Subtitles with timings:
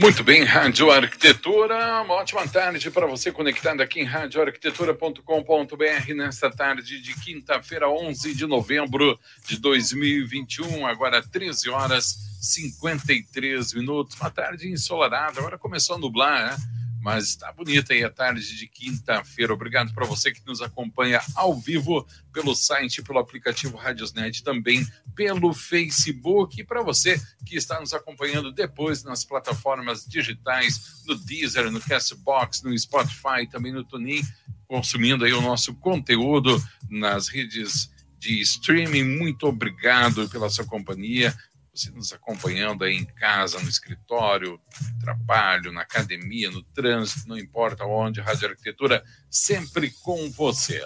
[0.00, 7.02] Muito bem, Rádio Arquitetura, uma ótima tarde para você conectado aqui em radioarquitetura.com.br nesta tarde
[7.02, 15.38] de quinta-feira, 11 de novembro de 2021, agora 13 horas 53 minutos, uma tarde ensolarada,
[15.38, 16.56] agora começou a nublar, né?
[17.00, 19.54] Mas está bonita aí a tarde de quinta-feira.
[19.54, 25.54] Obrigado para você que nos acompanha ao vivo pelo site, pelo aplicativo Radiosnet, também pelo
[25.54, 26.60] Facebook.
[26.60, 32.62] E para você que está nos acompanhando depois nas plataformas digitais, no Deezer, no Castbox,
[32.62, 34.22] no Spotify, também no TuneIn,
[34.66, 39.04] consumindo aí o nosso conteúdo nas redes de streaming.
[39.04, 41.34] Muito obrigado pela sua companhia
[41.72, 44.60] você nos acompanhando aí em casa, no escritório,
[44.92, 50.82] no trabalho, na academia, no trânsito, não importa onde, Rádio Arquitetura sempre com você.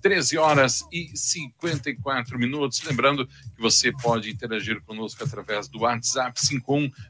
[0.00, 2.80] 13 horas e 54 minutos.
[2.82, 6.40] Lembrando que você pode interagir conosco através do WhatsApp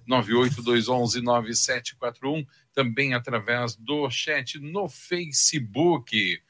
[0.08, 6.40] 51982119741, também através do chat no Facebook.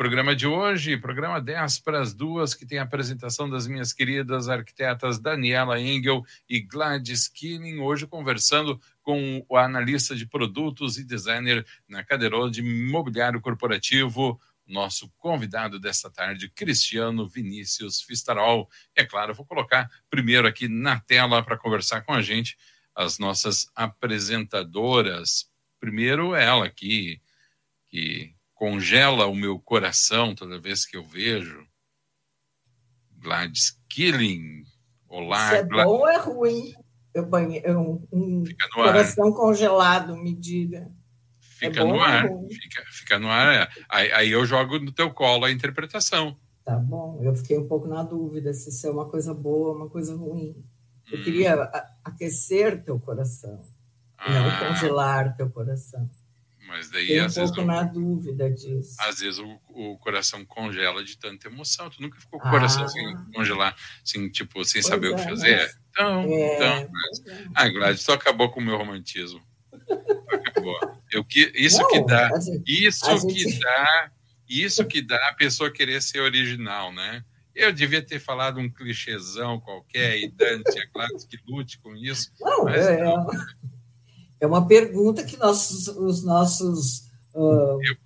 [0.00, 4.48] Programa de hoje, programa 10 para as duas, que tem a apresentação das minhas queridas
[4.48, 11.66] arquitetas Daniela Engel e Gladys Killing, hoje conversando com o analista de produtos e designer
[11.86, 18.70] na cadeira de imobiliário corporativo, nosso convidado desta tarde, Cristiano Vinícius Fistarol.
[18.96, 22.56] É claro, vou colocar primeiro aqui na tela para conversar com a gente
[22.94, 25.50] as nossas apresentadoras.
[25.78, 27.20] Primeiro ela aqui,
[27.90, 31.66] que congela o meu coração toda vez que eu vejo.
[33.16, 34.64] Gladys Killing.
[35.08, 35.46] Olá.
[35.46, 35.86] Isso é Glad...
[35.86, 36.74] bom ou é ruim?
[37.14, 37.62] Eu banhe...
[37.66, 38.44] um, um
[38.74, 39.32] coração ar.
[39.32, 40.92] congelado, me diga.
[41.40, 42.28] Fica é no ar.
[42.50, 43.72] Fica, fica, no ar.
[43.88, 46.38] Aí, aí, eu jogo no teu colo a interpretação.
[46.62, 47.18] Tá bom.
[47.22, 50.14] Eu fiquei um pouco na dúvida se isso é uma coisa boa ou uma coisa
[50.14, 50.62] ruim.
[51.10, 51.24] Eu hum.
[51.24, 51.54] queria
[52.04, 53.64] aquecer teu coração,
[54.18, 54.30] ah.
[54.30, 56.08] não congelar teu coração.
[56.70, 57.66] Mas daí Tem um às pouco vezes.
[57.66, 58.96] na dúvida disso.
[59.00, 61.90] Às vezes o, o, coração congela de tanta emoção.
[61.90, 62.88] Tu nunca ficou com o coração ah.
[62.88, 65.56] sem congelar, assim, tipo, sem pois saber é, o que fazer?
[65.56, 65.78] Mas...
[65.90, 66.90] Então, é, então.
[66.92, 67.26] Mas...
[67.26, 67.46] É.
[67.56, 69.42] Ah, Gladys, tu acabou com o meu romantismo.
[70.32, 70.78] acabou.
[71.10, 72.30] Eu, que, isso Não, que dá.
[72.38, 73.58] Gente, isso que gente...
[73.58, 74.12] dá.
[74.48, 77.24] Isso que dá a pessoa querer ser original, né?
[77.52, 82.30] Eu devia ter falado um clichêzão qualquer e Dante, a Gladys que lute com isso.
[82.40, 83.26] Não, mas é, não.
[84.40, 87.04] É uma pergunta que nossos, os nossos.
[87.34, 87.96] Uh, eu,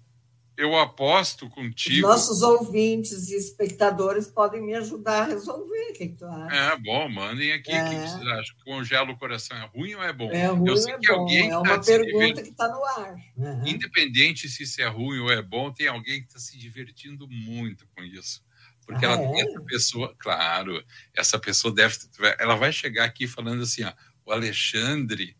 [0.56, 2.06] eu, aposto contigo.
[2.06, 5.90] Nossos ouvintes e espectadores podem me ajudar a resolver.
[5.90, 6.54] O que, que tu acha?
[6.54, 7.70] É bom, mandem aqui.
[7.70, 7.84] É.
[7.84, 8.56] O que vocês acham?
[8.64, 10.30] Congela o coração é ruim ou é bom?
[10.32, 11.20] É ruim eu sei é que bom.
[11.20, 13.14] alguém É uma tá pergunta que está no ar.
[13.36, 13.66] Uhum.
[13.68, 17.86] Independente se isso é ruim ou é bom, tem alguém que está se divertindo muito
[17.94, 18.42] com isso.
[18.84, 19.40] Porque ah, ela, é?
[19.40, 20.84] essa pessoa, claro,
[21.14, 21.96] essa pessoa deve.
[22.38, 23.92] Ela vai chegar aqui falando assim: ó,
[24.26, 25.36] o Alexandre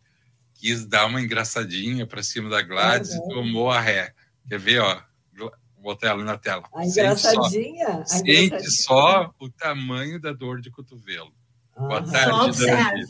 [0.65, 3.17] quis dar uma engraçadinha para cima da Gladys uhum.
[3.17, 4.13] e tomou a ré.
[4.49, 4.99] Quer ver, ó?
[5.37, 6.63] Vou botar ela na tela.
[6.73, 8.03] A engraçadinha?
[8.03, 11.31] Sente, só, a sente só o tamanho da dor de cotovelo.
[11.77, 11.87] Uhum.
[11.87, 13.05] Boa tarde, só Dani.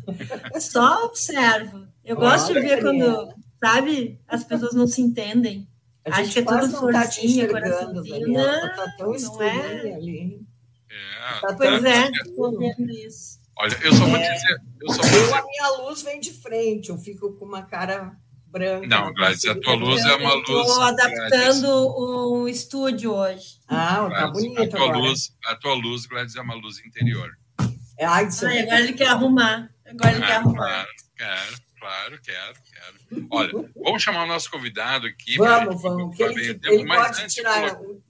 [0.58, 1.86] Só observo.
[2.02, 5.68] Eu Olha, gosto de ver quando, sabe, as pessoas não se entendem.
[6.04, 8.28] A Acho que é tudo forcinha, tá coraçãozinho.
[8.28, 9.94] Não, tá tão não é.
[9.94, 10.40] ali.
[10.88, 13.39] É, tá pois é, estou vendo isso.
[13.60, 14.32] Olha, eu só vou é.
[14.32, 14.62] dizer.
[14.80, 15.34] Eu só vou dizer...
[15.34, 18.16] A minha luz vem de frente, eu fico com uma cara
[18.46, 18.86] branca.
[18.86, 20.48] Não, Gladys, a tua luz é uma luz.
[20.48, 23.60] Estou adaptando o um estúdio hoje.
[23.68, 24.62] Ah, tá bonito.
[24.62, 24.98] A tua, agora.
[24.98, 27.30] luz, a tua luz, Gladys, é uma luz interior.
[27.98, 29.70] É, ai, isso ai, agora ele quer arrumar.
[29.86, 30.86] Agora ele ah, quer arrumar.
[31.18, 33.26] Claro, claro, quero, quero.
[33.30, 33.52] Olha,
[33.84, 35.36] vamos chamar o nosso convidado aqui.
[35.36, 36.18] Vamos, vamos.
[36.18, 37.74] Ele, ele pode tirar.
[37.74, 38.00] De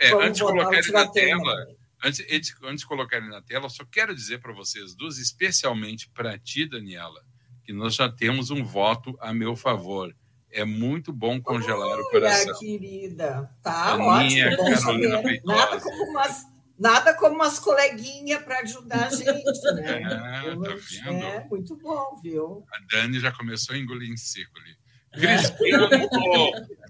[0.00, 1.77] é, antes de colocar ele na tela.
[2.02, 6.08] Antes, antes, antes de colocar ele na tela, só quero dizer para vocês duas, especialmente
[6.10, 7.24] para ti, Daniela,
[7.64, 10.14] que nós já temos um voto a meu favor.
[10.50, 12.58] É muito bom congelar Olha, o coração.
[12.58, 13.50] querida.
[13.62, 14.80] Tá Aninha, ótimo.
[14.80, 16.46] Carolina nada como umas,
[16.78, 20.02] nada como umas coleguinhas para ajudar a gente, né?
[20.02, 21.26] É, tá vendo?
[21.26, 22.64] É, muito bom, viu?
[22.72, 24.76] A Dani já começou a engolir em seco ali.
[25.12, 25.88] Cristiano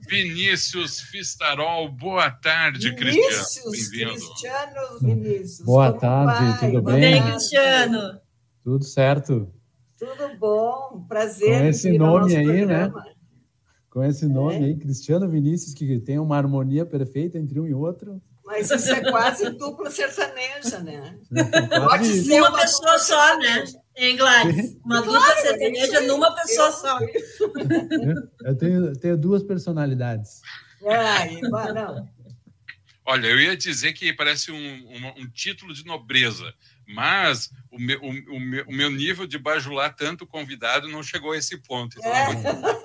[0.06, 3.70] Vinícius Fistarol, boa tarde, Cristiano.
[3.70, 4.10] Bem-vindo.
[4.12, 5.60] Cristiano Vinícius.
[5.66, 6.70] Boa tarde, vai?
[6.70, 7.00] tudo bem?
[7.00, 8.20] Bem, Cristiano.
[8.62, 9.52] Tudo certo.
[9.98, 11.60] Tudo bom, prazer.
[11.60, 12.92] Com esse nome aí, né?
[13.90, 14.64] Com esse nome é.
[14.66, 18.22] aí, Cristiano Vinícius, que tem uma harmonia perfeita entre um e outro.
[18.48, 21.18] Mas isso é quase dupla sertaneja, né?
[21.84, 23.64] Pode ser uma, uma pessoa só, né?
[23.94, 24.74] Em Gladys.
[24.82, 26.98] Uma claro, dupla sertaneja numa pessoa só.
[28.42, 30.40] Eu tenho, tenho duas personalidades.
[30.86, 32.08] Ai, não.
[33.04, 36.52] Olha, eu ia dizer que parece um, um, um título de nobreza,
[36.86, 41.32] mas o meu, o, o, meu, o meu nível de bajular tanto convidado não chegou
[41.32, 41.98] a esse ponto.
[41.98, 42.77] Então é.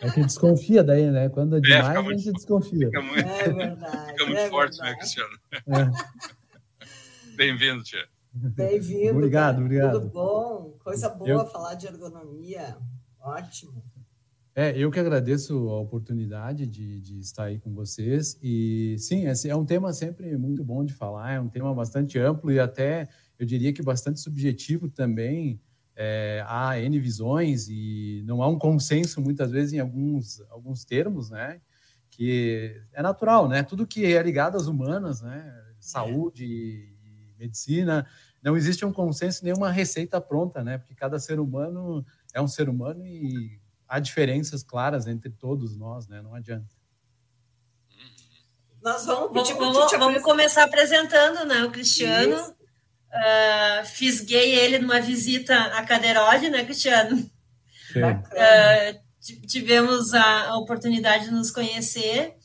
[0.00, 1.28] É que desconfia daí, né?
[1.28, 2.86] Quando é, é demais, é, a gente desconfia.
[2.86, 4.90] Fica muito, é verdade, fica muito é forte, né, verdade.
[4.90, 5.38] né, Cristiano?
[5.66, 7.36] É.
[7.36, 8.06] Bem-vindo, Tia.
[8.32, 9.16] Bem-vindo.
[9.16, 9.64] Obrigado, cara.
[9.64, 10.00] obrigado.
[10.00, 10.76] Tudo bom?
[10.84, 11.46] Coisa boa eu...
[11.46, 12.76] falar de ergonomia.
[13.20, 13.82] Ótimo.
[14.54, 18.36] É, eu que agradeço a oportunidade de, de, estar aí com vocês.
[18.42, 22.18] E sim, esse é um tema sempre muito bom de falar, é um tema bastante
[22.18, 23.08] amplo e até
[23.38, 25.60] eu diria que bastante subjetivo também.
[26.00, 31.28] É, há N visões e não há um consenso muitas vezes em alguns, alguns termos,
[31.28, 31.60] né?
[32.08, 33.64] Que é natural, né?
[33.64, 35.60] Tudo que é ligado às humanas, né?
[35.80, 38.06] Saúde e medicina,
[38.40, 40.78] não existe um consenso, nenhuma receita pronta, né?
[40.78, 46.06] Porque cada ser humano é um ser humano e há diferenças claras entre todos nós,
[46.06, 46.22] né?
[46.22, 46.78] Não adianta.
[48.80, 51.64] Nós vamos pedir vamos, vamos começar apresentando, né?
[51.64, 52.56] O Cristiano.
[53.10, 57.16] Uh, fisguei ele numa visita à Caderode, né, Cristiano?
[57.96, 62.36] Uh, tivemos a, a oportunidade de nos conhecer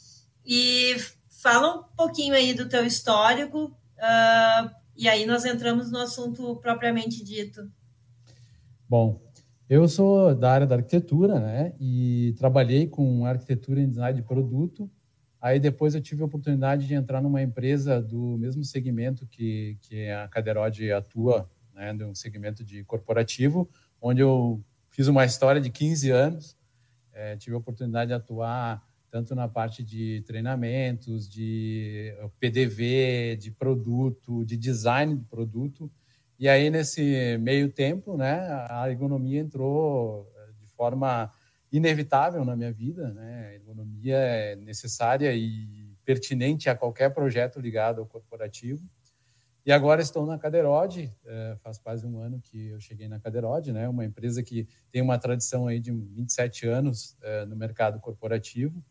[0.46, 0.96] e
[1.42, 3.66] fala um pouquinho aí do teu histórico
[3.98, 7.70] uh, e aí nós entramos no assunto propriamente dito.
[8.88, 9.22] Bom,
[9.70, 11.74] eu sou da área da arquitetura, né?
[11.80, 14.90] E trabalhei com arquitetura e design de produto.
[15.44, 20.10] Aí depois eu tive a oportunidade de entrar numa empresa do mesmo segmento que, que
[20.10, 21.94] a Caderode atua, né?
[22.06, 23.70] Um segmento de corporativo,
[24.02, 26.58] onde eu fiz uma história de 15 anos.
[27.12, 28.82] É, tive a oportunidade de atuar
[29.12, 35.92] tanto na parte de treinamentos, de PDV, de produto, de design de produto.
[36.40, 41.30] E aí, nesse meio tempo, né, a ergonomia entrou eh, de forma
[41.74, 43.14] inevitável na minha vida.
[43.14, 43.48] Né?
[43.48, 48.88] A ergonomia é necessária e pertinente a qualquer projeto ligado ao corporativo.
[49.66, 53.72] E agora estou na Caderode, eh, faz quase um ano que eu cheguei na Caderode,
[53.72, 53.88] né?
[53.88, 58.84] uma empresa que tem uma tradição aí de 27 anos eh, no mercado corporativo.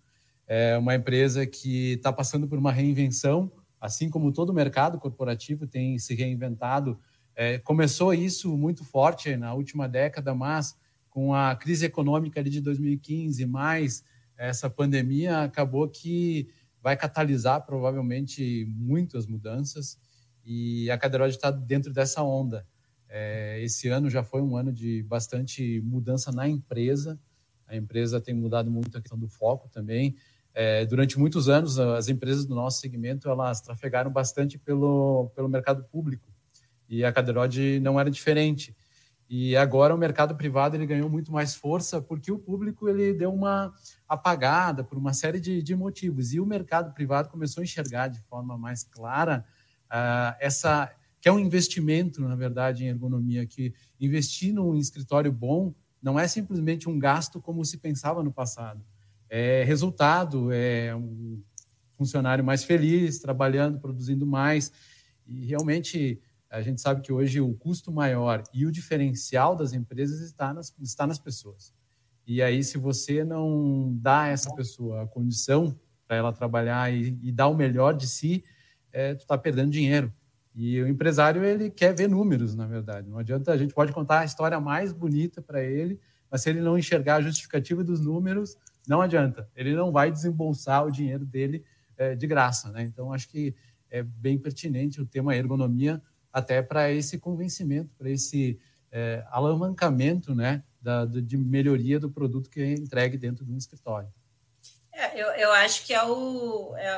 [0.46, 5.66] É uma empresa que está passando por uma reinvenção, assim como todo o mercado corporativo
[5.66, 6.98] tem se reinventado
[7.34, 10.76] é, começou isso muito forte na última década, mas
[11.12, 14.02] com a crise econômica ali de 2015, mais
[14.34, 16.48] essa pandemia, acabou que
[16.82, 19.98] vai catalisar provavelmente muitas mudanças
[20.42, 22.66] e a Cadeirode está dentro dessa onda.
[23.10, 27.20] É, esse ano já foi um ano de bastante mudança na empresa.
[27.66, 30.16] A empresa tem mudado muito a questão do foco também.
[30.54, 35.84] É, durante muitos anos, as empresas do nosso segmento elas trafegaram bastante pelo, pelo mercado
[35.84, 36.32] público
[36.88, 38.74] e a Caderode não era diferente.
[39.34, 43.32] E agora o mercado privado ele ganhou muito mais força porque o público ele deu
[43.32, 43.72] uma
[44.06, 46.34] apagada por uma série de, de motivos.
[46.34, 49.42] E o mercado privado começou a enxergar de forma mais clara
[49.86, 55.74] uh, essa que é um investimento, na verdade, em ergonomia, que investir num escritório bom
[56.02, 58.84] não é simplesmente um gasto como se pensava no passado.
[59.30, 61.42] É resultado, é um
[61.96, 64.70] funcionário mais feliz, trabalhando, produzindo mais.
[65.26, 66.20] E realmente
[66.52, 70.74] a gente sabe que hoje o custo maior e o diferencial das empresas está nas,
[70.82, 71.72] está nas pessoas.
[72.26, 75.74] E aí, se você não dá a essa pessoa a condição
[76.06, 78.44] para ela trabalhar e, e, dar o melhor de si,
[78.92, 80.12] é, tu está perdendo dinheiro.
[80.54, 83.08] E o empresário ele quer ver números, na verdade.
[83.08, 85.98] Não adianta a gente pode contar a história mais bonita para ele,
[86.30, 89.48] mas se ele não enxergar a justificativa dos números, não adianta.
[89.56, 91.64] Ele não vai desembolsar o dinheiro dele
[91.96, 92.82] é, de graça, né?
[92.82, 93.54] Então acho que
[93.90, 96.00] é bem pertinente o tema ergonomia
[96.32, 98.58] até para esse convencimento, para esse
[98.90, 104.08] é, alavancamento né, da, de melhoria do produto que é entregue dentro de um escritório.
[104.92, 106.76] É, eu, eu acho que é o.
[106.76, 106.88] É,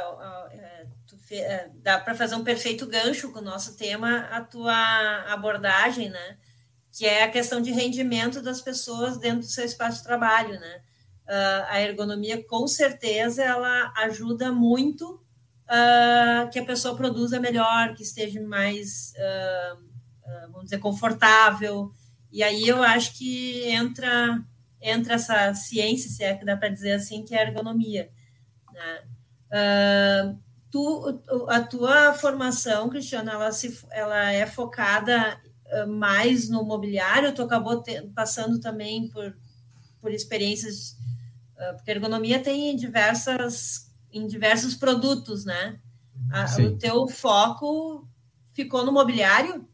[0.51, 6.11] é, é dá para fazer um perfeito gancho com o nosso tema, a tua abordagem,
[6.11, 6.39] né?
[6.93, 10.83] Que é a questão de rendimento das pessoas dentro do seu espaço de trabalho, né?
[11.27, 15.24] Uh, a ergonomia, com certeza, ela ajuda muito
[15.65, 21.93] uh, que a pessoa produza melhor, que esteja mais, uh, uh, vamos dizer, confortável.
[22.31, 24.43] E aí eu acho que entra,
[24.81, 28.11] entra essa ciência, se é que dá para dizer assim, que é a ergonomia.
[28.73, 29.03] Né?
[30.69, 35.41] tu, a tua formação, Cristiano, ela, se, ela é focada
[35.89, 39.37] mais no mobiliário, tu acabou te, passando também por,
[40.01, 40.97] por experiências,
[41.77, 45.79] porque ergonomia tem diversas, em diversos produtos, né?
[46.31, 48.09] A, o teu foco
[48.53, 49.67] ficou no mobiliário?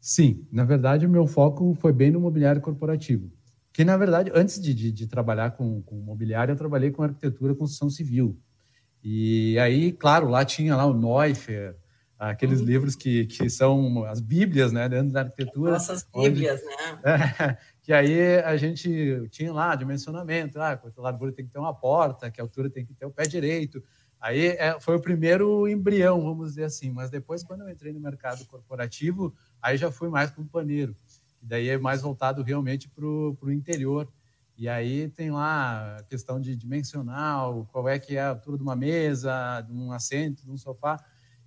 [0.00, 3.30] Sim, na verdade o meu foco foi bem no mobiliário corporativo.
[3.72, 7.52] Que na verdade, antes de, de, de trabalhar com, com mobiliário, eu trabalhei com arquitetura
[7.52, 8.38] e construção civil.
[9.02, 11.76] E aí, claro, lá tinha lá o Neuffer,
[12.18, 12.66] aqueles uhum.
[12.66, 15.72] livros que, que são as bíblias, né, dentro da arquitetura.
[15.72, 17.28] Nossas bíblias, onde, né?
[17.38, 21.72] É, que aí a gente tinha lá dimensionamento, ah, a largura tem que ter uma
[21.72, 23.80] porta, que altura tem que ter o pé direito.
[24.20, 26.90] Aí é, foi o primeiro embrião, vamos dizer assim.
[26.90, 30.96] Mas depois, quando eu entrei no mercado corporativo, aí já fui mais para um paneiro.
[31.40, 34.12] E daí é mais voltado realmente para o interior.
[34.58, 38.64] E aí tem lá a questão de dimensional, qual é que é a altura de
[38.64, 40.98] uma mesa, de um assento, de um sofá.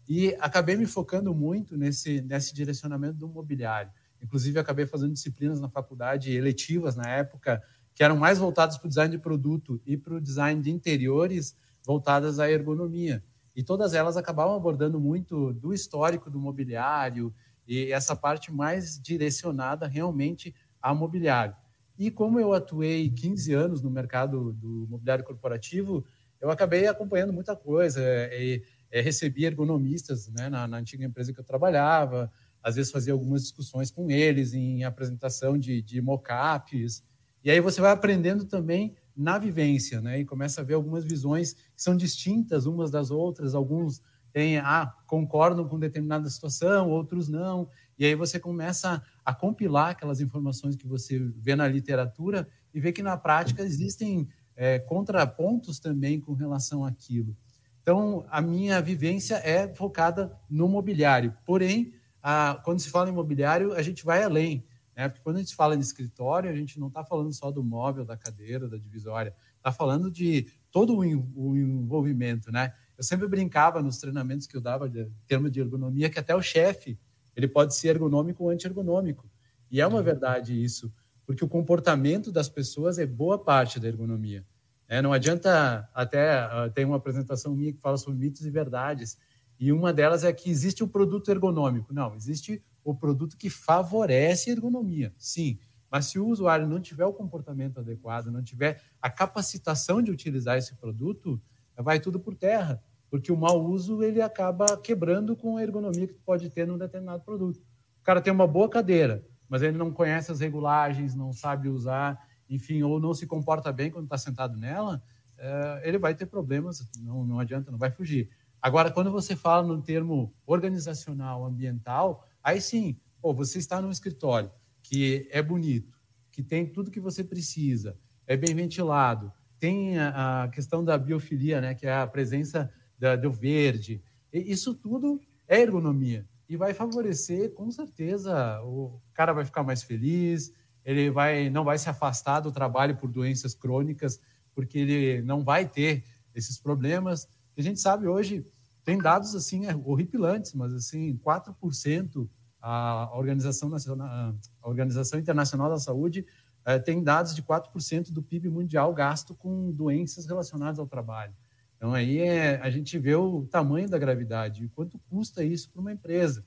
[0.08, 3.92] E acabei me focando muito nesse, nesse direcionamento do mobiliário.
[4.22, 7.62] Inclusive, acabei fazendo disciplinas na faculdade eletivas na época,
[7.94, 11.56] que eram mais voltadas para o design de produto e para o design de interiores,
[11.86, 13.24] voltadas à ergonomia.
[13.56, 17.34] E todas elas acabavam abordando muito do histórico do mobiliário
[17.68, 21.56] e essa parte mais direcionada realmente ao mobiliário.
[21.98, 26.06] E como eu atuei 15 anos no mercado do mobiliário corporativo,
[26.40, 28.02] eu acabei acompanhando muita coisa.
[28.32, 32.32] E, e recebi ergonomistas né, na, na, antiga empresa que eu trabalhava,
[32.64, 37.04] às vezes fazia algumas discussões com eles em apresentação de, de mockups.
[37.44, 40.20] E aí você vai aprendendo também na vivência, né?
[40.20, 43.56] E começa a ver algumas visões que são distintas umas das outras.
[43.56, 44.02] Alguns
[44.32, 47.68] têm, ah, concordam com determinada situação, outros não.
[47.98, 52.92] E aí você começa a compilar aquelas informações que você vê na literatura e vê
[52.92, 57.36] que na prática existem é, contrapontos também com relação àquilo.
[57.82, 61.34] Então, a minha vivência é focada no mobiliário.
[61.46, 64.66] Porém, a, quando se fala em mobiliário, a gente vai além.
[64.96, 65.08] Né?
[65.08, 68.04] Porque quando a gente fala de escritório, a gente não está falando só do móvel,
[68.04, 72.52] da cadeira, da divisória, está falando de todo o, envolvimento.
[72.52, 72.74] Né?
[72.98, 76.42] Eu sempre brincava nos treinamentos que eu dava de termo de ergonomia que até o
[76.42, 77.00] chefe
[77.36, 79.30] ele pode ser ergonômico ou anti-ergonômico.
[79.72, 80.92] E é uma verdade isso,
[81.26, 84.46] porque o comportamento das pessoas é boa parte da ergonomia.
[84.88, 89.18] É, não adianta até uh, tem uma apresentação minha que fala sobre mitos e verdades
[89.60, 91.94] e uma delas é que existe o produto ergonômico.
[91.94, 95.60] Não, existe o produto que favorece a ergonomia, sim.
[95.92, 100.58] Mas se o usuário não tiver o comportamento adequado, não tiver a capacitação de utilizar
[100.58, 101.42] esse produto,
[101.76, 106.14] vai tudo por terra, porque o mau uso ele acaba quebrando com a ergonomia que
[106.14, 107.60] pode ter num determinado produto.
[108.00, 112.20] O cara tem uma boa cadeira, mas ele não conhece as regulagens, não sabe usar,
[112.50, 115.02] enfim, ou não se comporta bem quando está sentado nela,
[115.38, 118.30] é, ele vai ter problemas, não, não adianta, não vai fugir.
[118.62, 124.52] Agora, quando você fala no termo organizacional, ambiental, aí sim, pô, você está num escritório
[124.84, 125.98] que é bonito,
[126.32, 127.98] que tem tudo que você precisa,
[128.28, 133.16] é bem ventilado, tem a, a questão da biofilia, né, que é a presença da,
[133.16, 134.02] do verde.
[134.32, 139.84] E isso tudo é ergonomia e vai favorecer, com certeza, o cara vai ficar mais
[139.84, 140.52] feliz,
[140.84, 144.20] ele vai não vai se afastar do trabalho por doenças crônicas,
[144.56, 147.28] porque ele não vai ter esses problemas
[147.62, 148.46] a gente sabe hoje,
[148.84, 152.28] tem dados assim é, horripilantes, mas assim, 4%
[152.62, 156.26] a Organização, Nacional, a Organização Internacional da Saúde
[156.66, 161.34] é, tem dados de 4% do PIB mundial gasto com doenças relacionadas ao trabalho.
[161.78, 165.80] Então, aí é, a gente vê o tamanho da gravidade e quanto custa isso para
[165.80, 166.46] uma empresa.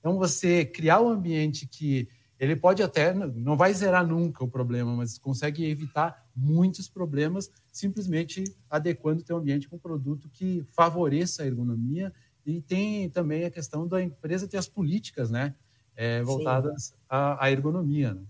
[0.00, 4.96] Então, você criar um ambiente que ele pode até, não vai zerar nunca o problema,
[4.96, 11.42] mas consegue evitar muitos problemas simplesmente adequando o teu ambiente com um produto que favoreça
[11.42, 12.12] a ergonomia
[12.44, 15.54] e tem também a questão da empresa ter as políticas, né,
[15.94, 18.14] é, voltadas à, à, ergonomia.
[18.14, 18.22] Né?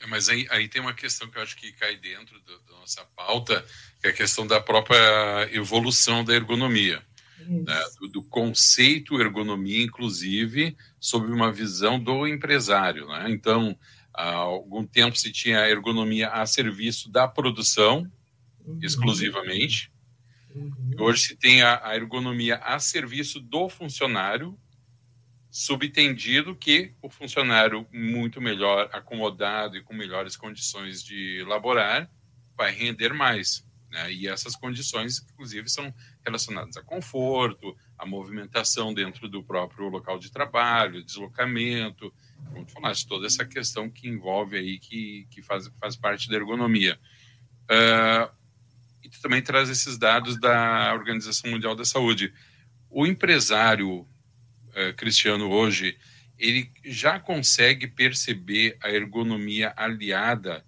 [0.00, 2.72] É, mas aí, aí tem uma questão que eu acho que cai dentro do, da
[2.80, 3.64] nossa pauta,
[4.00, 7.02] que é a questão da própria evolução da ergonomia
[7.48, 13.06] né, do, do, conceito ergonomia, inclusive, sob uma visão do empresário.
[13.08, 13.26] Né?
[13.30, 13.78] Então,
[14.18, 18.10] há algum tempo se tinha a ergonomia a serviço da produção,
[18.66, 18.80] uhum.
[18.82, 19.92] exclusivamente.
[20.52, 20.96] Uhum.
[20.98, 24.58] Hoje se tem a, ergonomia a serviço do funcionário,
[25.48, 32.10] subtendido que o funcionário muito melhor acomodado e com melhores condições de laborar
[32.56, 33.64] vai render mais.
[33.88, 34.12] Né?
[34.12, 35.94] E essas condições, inclusive, são
[36.24, 42.12] relacionadas a conforto, a movimentação dentro do próprio local de trabalho, deslocamento,
[42.46, 46.36] como tu falaste, toda essa questão que envolve aí, que, que faz, faz parte da
[46.36, 46.98] ergonomia.
[47.64, 48.30] Uh,
[49.02, 52.32] e tu também traz esses dados da Organização Mundial da Saúde.
[52.90, 55.96] O empresário uh, cristiano hoje,
[56.38, 60.64] ele já consegue perceber a ergonomia aliada,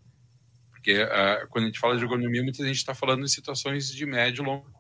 [0.70, 4.06] porque uh, quando a gente fala de ergonomia, muita gente está falando em situações de
[4.06, 4.79] médio e longo.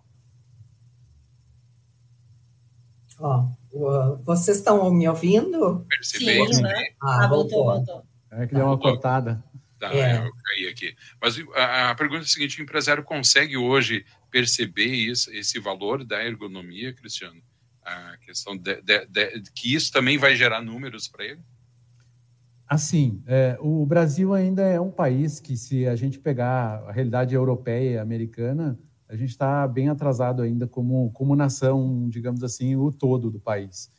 [3.20, 3.46] Ó,
[4.24, 5.84] vocês estão me ouvindo?
[5.88, 6.54] Percebendo.
[6.54, 6.84] Sim, né?
[7.00, 8.02] Ah, ah voltou, voltou.
[8.30, 9.44] É que deu uma cortada.
[9.78, 10.16] Tá, é.
[10.16, 10.94] eu caí aqui.
[11.20, 16.04] Mas a, a, pergunta é a seguinte: o empresário consegue hoje perceber isso, esse valor
[16.04, 17.40] da ergonomia, Cristiano?
[17.82, 21.40] A questão de, de, de que isso também vai gerar números para ele?
[22.68, 27.34] Assim, é, o Brasil ainda é um país que, se a gente pegar a realidade
[27.34, 28.78] europeia e americana,
[29.10, 33.90] a gente está bem atrasado ainda como, como nação, digamos assim, o todo do país.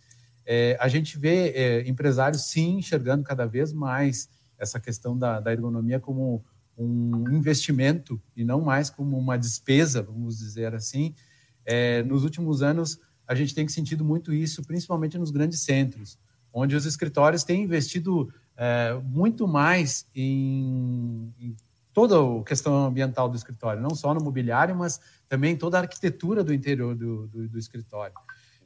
[0.46, 5.52] É, a gente vê é, empresários, sim, enxergando cada vez mais essa questão da, da
[5.52, 6.46] ergonomia como
[6.78, 11.14] um investimento e não mais como uma despesa, vamos dizer assim.
[11.66, 16.18] É, nos últimos anos, a gente tem sentido muito isso, principalmente nos grandes centros,
[16.54, 21.54] onde os escritórios têm investido é, muito mais em, em
[21.94, 26.44] toda a questão ambiental do escritório, não só no mobiliário, mas também toda a arquitetura
[26.44, 28.16] do interior do, do, do escritório.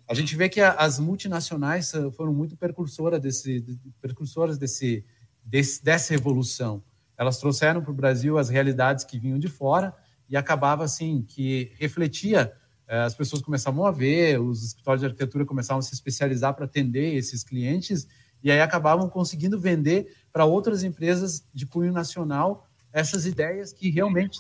[0.08, 3.65] A gente vê que a, as multinacionais foram muito precursoras desse,
[4.00, 5.03] precursoras desse,
[5.44, 6.84] desse, dessa evolução.
[7.17, 9.96] Elas trouxeram para o Brasil as realidades que vinham de fora
[10.29, 12.53] e acabava assim que refletia
[12.88, 16.65] eh, as pessoas começavam a ver, os escritórios de arquitetura começavam a se especializar para
[16.65, 18.08] atender esses clientes
[18.44, 22.65] e aí acabavam conseguindo vender para outras empresas de cunho nacional
[22.96, 24.40] essas ideias que realmente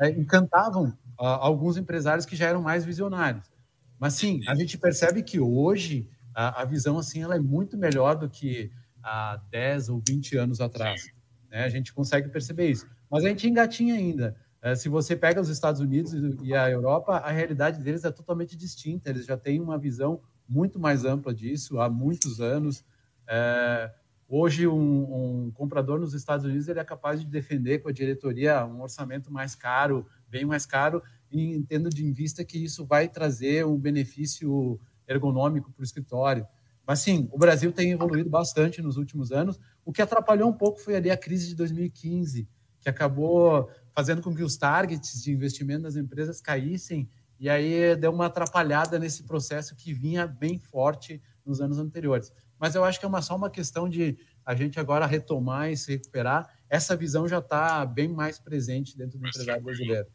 [0.00, 3.48] é, encantavam alguns empresários que já eram mais visionários.
[3.96, 8.16] Mas sim, a gente percebe que hoje a, a, visão assim ela é muito melhor
[8.16, 11.12] do que há 10 ou 20 anos atrás.
[11.48, 11.62] Né?
[11.62, 12.88] A gente consegue perceber isso.
[13.08, 14.34] Mas a gente engatinha ainda.
[14.60, 18.56] É, se você pega os Estados Unidos e a Europa, a realidade deles é totalmente
[18.56, 19.10] distinta.
[19.10, 22.84] Eles já têm uma visão muito mais ampla disso há muitos anos.
[23.28, 23.92] É,
[24.34, 28.64] Hoje, um, um, comprador nos Estados Unidos ele é capaz de defender com a diretoria
[28.64, 33.66] um orçamento mais caro, bem mais caro, e tendo de vista que isso vai trazer
[33.66, 36.46] um benefício ergonômico para o escritório.
[36.86, 39.60] Mas sim, o Brasil tem evoluído bastante nos últimos anos.
[39.84, 42.48] O que atrapalhou um pouco foi ali a crise de 2015,
[42.80, 47.06] que acabou fazendo com que os targets de investimento das empresas caíssem,
[47.38, 52.32] e aí deu uma atrapalhada nesse processo que vinha bem forte nos anos anteriores.
[52.62, 55.76] Mas eu acho que é uma, só uma questão de a gente agora retomar e
[55.76, 56.48] se recuperar.
[56.70, 60.06] Essa visão já está bem mais presente dentro do empresário brasileiro.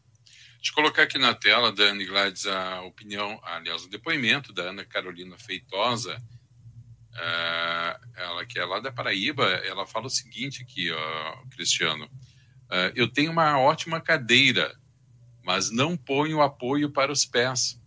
[0.55, 4.85] Deixa eu colocar aqui na tela, Dani Gladys, a opinião, aliás, o depoimento da Ana
[4.85, 11.45] Carolina Feitosa, uh, ela que é lá da Paraíba, ela fala o seguinte aqui, ó,
[11.49, 14.73] Cristiano, uh, eu tenho uma ótima cadeira,
[15.43, 17.77] mas não ponho apoio para os pés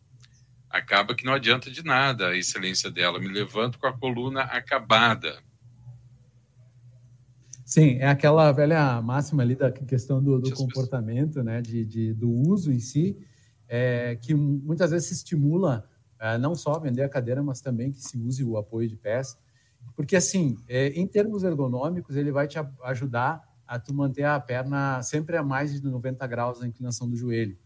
[0.71, 3.19] acaba que não adianta de nada a excelência dela.
[3.19, 5.43] Me levanto com a coluna acabada.
[7.65, 12.29] Sim, é aquela velha máxima ali da questão do, do comportamento, né, de, de, do
[12.29, 13.17] uso em si,
[13.69, 18.01] é, que muitas vezes se estimula é, não só vender a cadeira, mas também que
[18.01, 19.39] se use o apoio de pés,
[19.95, 25.01] porque assim, é, em termos ergonômicos, ele vai te ajudar a tu manter a perna
[25.03, 27.57] sempre a mais de 90 graus na inclinação do joelho.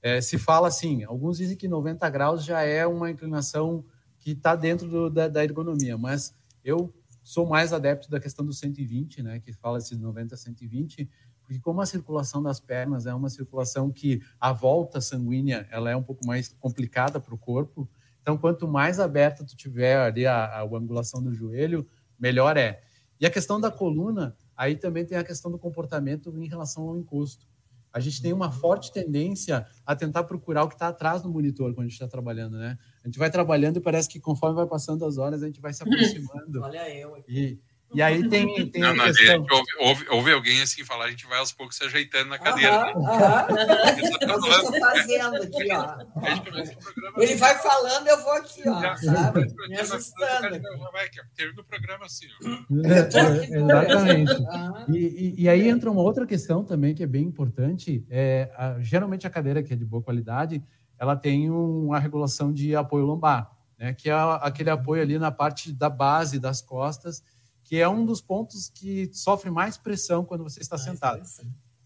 [0.00, 3.84] É, se fala assim, alguns dizem que 90 graus já é uma inclinação
[4.18, 6.34] que está dentro do, da, da, ergonomia, mas
[6.64, 11.08] eu sou mais adepto da questão do 120, né, que fala de 90 a 120,
[11.42, 15.96] porque como a circulação das pernas é uma circulação que a volta sanguínea ela é
[15.96, 17.88] um pouco mais complicada para o corpo,
[18.20, 22.82] então quanto mais aberta tu tiver ali a, a, a angulação do joelho, melhor é.
[23.20, 26.98] E a questão da coluna, aí também tem a questão do comportamento em relação ao
[26.98, 27.47] encosto.
[27.92, 31.74] A gente tem uma forte tendência a tentar procurar o que está atrás do monitor
[31.74, 32.78] quando a gente está trabalhando, né?
[33.02, 35.72] A gente vai trabalhando e parece que conforme vai passando as horas, a gente vai
[35.72, 36.62] se aproximando.
[36.62, 37.60] Olha eu aqui.
[37.94, 39.46] E, aí tem, tem não, a questão...
[39.50, 42.74] Ouve, ouve, ouve, alguém assim falar, a gente vai aos poucos se ajeitando na cadeira.
[42.74, 43.08] Aham, né?
[43.08, 43.46] aham.
[43.98, 47.22] eu estou fazendo aqui, ó.
[47.22, 49.46] Ele vai falando, eu vou aqui, ó, sabe?
[49.68, 50.60] Me ajustando.
[51.34, 52.26] Termina o programa assim,
[52.84, 54.32] é, é, Exatamente.
[54.88, 58.04] E, e, e, aí entra uma outra questão também que é bem importante.
[58.10, 60.62] É, a, geralmente a cadeira que é de boa qualidade,
[60.98, 63.94] ela tem uma regulação de apoio lombar, né?
[63.94, 67.22] que é aquele apoio ali na parte da base das costas,
[67.68, 71.22] que é um dos pontos que sofre mais pressão quando você está mais sentado.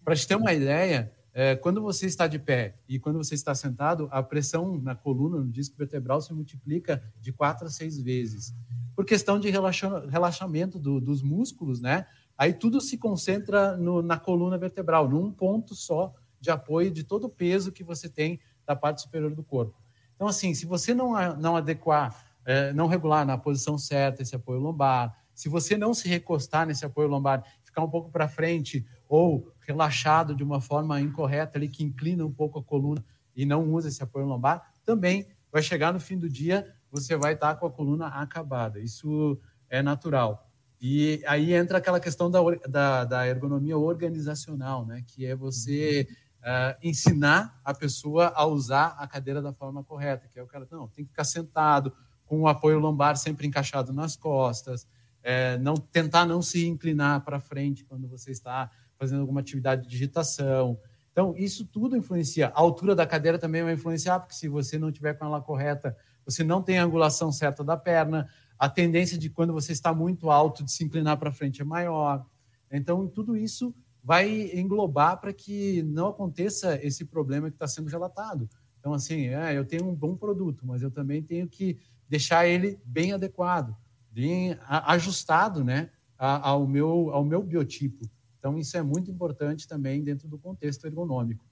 [0.05, 3.53] Para te ter uma ideia, é, quando você está de pé e quando você está
[3.53, 8.55] sentado, a pressão na coluna, no disco vertebral, se multiplica de quatro a seis vezes.
[8.95, 12.07] Por questão de relaxamento do, dos músculos, né?
[12.39, 17.25] Aí tudo se concentra no, na coluna vertebral, num ponto só de apoio de todo
[17.25, 19.83] o peso que você tem da parte superior do corpo.
[20.15, 24.61] Então, assim, se você não, não adequar, é, não regular na posição certa esse apoio
[24.61, 29.53] lombar, Se você não se recostar nesse apoio lombar, ficar um pouco para frente ou
[29.61, 33.89] relaxado de uma forma incorreta ali que inclina um pouco a coluna e não usa
[33.89, 37.71] esse apoio lombar, também vai chegar no fim do dia, você vai estar com a
[37.71, 38.81] coluna acabada.
[38.81, 40.49] Isso é natural.
[40.81, 45.05] E aí entra aquela questão da, da, da ergonomia organizacional, né?
[45.07, 46.09] que é você
[46.41, 50.67] uh, ensinar a pessoa a usar a cadeira da forma correta, que é o cara,
[50.71, 51.93] não, tem que ficar sentado,
[52.27, 54.89] com o apoio lombar sempre encaixado nas costas,
[55.23, 59.89] é, não tentar não se inclinar para frente quando você está fazendo alguma atividade de
[59.89, 60.79] digitação.
[61.11, 62.49] Então, isso tudo influencia.
[62.49, 65.97] A altura da cadeira também vai influenciar, porque se você não tiver com ela correta,
[66.25, 70.31] você não tem a angulação certa da perna, a tendência de quando você está muito
[70.31, 72.25] alto de se inclinar para frente é maior.
[72.71, 78.49] Então, tudo isso vai englobar para que não aconteça esse problema que está sendo relatado.
[78.81, 82.81] Então, assim, é, eu tenho um bom produto, mas eu também tenho que deixar ele
[82.85, 83.77] bem adequado,
[84.13, 88.09] bem ajustado né, ao, meu, ao meu biotipo.
[88.39, 91.45] Então, isso é muito importante também dentro do contexto ergonômico.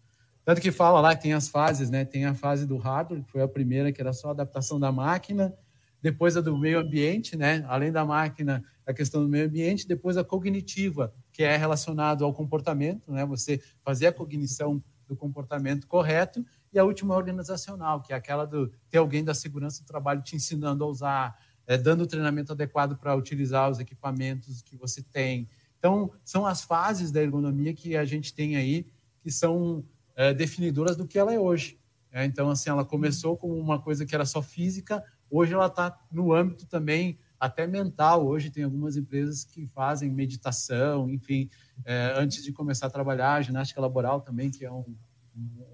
[0.45, 2.05] Tanto que fala lá que tem as fases, né?
[2.05, 5.55] Tem a fase do hardware, que foi a primeira, que era só adaptação da máquina,
[6.03, 7.65] depois a do meio ambiente, né?
[7.69, 12.33] Além da máquina, a questão do meio ambiente, depois a cognitiva, que é relacionado ao
[12.33, 13.25] comportamento, né?
[13.27, 18.73] Você fazer a cognição do comportamento correto e a última organizacional, que é aquela do
[18.89, 21.37] ter alguém da segurança do trabalho te ensinando a usar,
[21.71, 25.49] é, dando o treinamento adequado para utilizar os equipamentos que você tem.
[25.79, 28.85] Então, são as fases da ergonomia que a gente tem aí
[29.23, 29.85] que são
[30.17, 31.79] é, definidoras do que ela é hoje.
[32.13, 35.97] É, então, assim, ela começou como uma coisa que era só física, Hoje ela está
[36.11, 38.27] no âmbito também até mental.
[38.27, 41.49] Hoje tem algumas empresas que fazem meditação, enfim,
[41.85, 44.85] é, antes de começar a trabalhar, ginástica laboral também, que é um,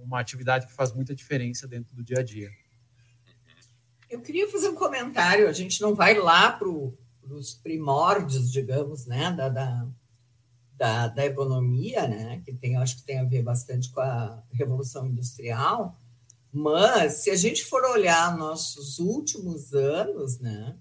[0.05, 2.51] uma atividade que faz muita diferença dentro do dia a dia.
[4.09, 5.49] Eu queria fazer um comentário.
[5.49, 9.87] A gente não vai lá para os primórdios, digamos, né, da, da,
[10.77, 15.07] da, da ergonomia, né, que tem, acho que tem a ver bastante com a revolução
[15.07, 15.97] industrial
[16.59, 20.75] mas, se a gente for olhar nossos últimos anos, né,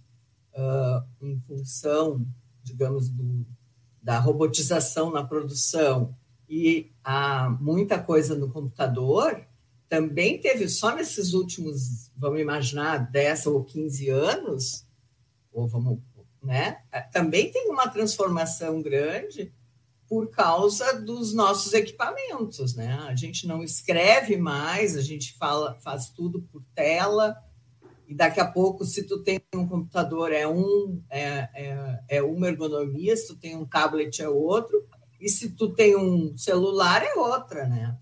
[0.54, 2.26] uh, em função,
[2.64, 3.46] digamos, do,
[4.02, 6.16] da robotização na produção
[6.48, 9.46] e há muita coisa no computador,
[9.88, 14.86] também teve só nesses últimos, vamos imaginar, 10 ou 15 anos,
[15.54, 16.00] ou vamos,
[16.44, 16.78] né?
[17.12, 19.54] Também tem uma transformação grande
[20.08, 22.94] por causa dos nossos equipamentos, né?
[23.08, 27.36] A gente não escreve mais, a gente fala, faz tudo por tela,
[28.08, 32.48] e daqui a pouco, se tu tem um computador, é um é, é, é uma
[32.48, 34.88] ergonomia, se tu tem um tablet, é outro,
[35.20, 37.98] e se tu tem um celular, é outra, né?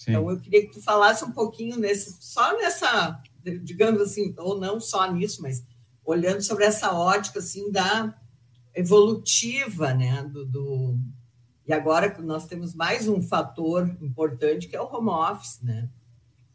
[0.00, 0.12] Sim.
[0.12, 3.22] Então, eu queria que tu falasse um pouquinho nesse, só nessa,
[3.62, 5.62] digamos assim, ou não só nisso, mas
[6.02, 8.18] olhando sobre essa ótica, assim, da
[8.74, 10.98] evolutiva, né, do, do
[11.66, 15.90] e agora nós temos mais um fator importante que é o home office, né?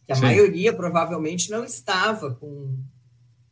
[0.08, 0.24] Que a Sim.
[0.24, 2.80] maioria provavelmente não estava com,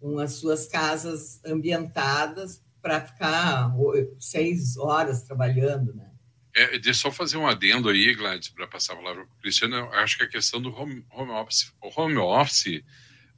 [0.01, 3.71] com as suas casas ambientadas para ficar
[4.19, 6.12] seis horas trabalhando, né?
[6.55, 9.41] É, deixa eu só fazer um adendo aí, Gladys, para passar a palavra para o
[9.41, 9.75] Cristiano.
[9.75, 12.83] Eu acho que a questão do home, home office, o home office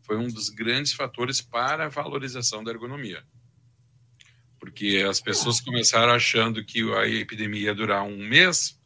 [0.02, 3.24] foi um dos grandes fatores para a valorização da ergonomia
[4.66, 8.80] porque as pessoas começaram achando que a epidemia ia durar um mês,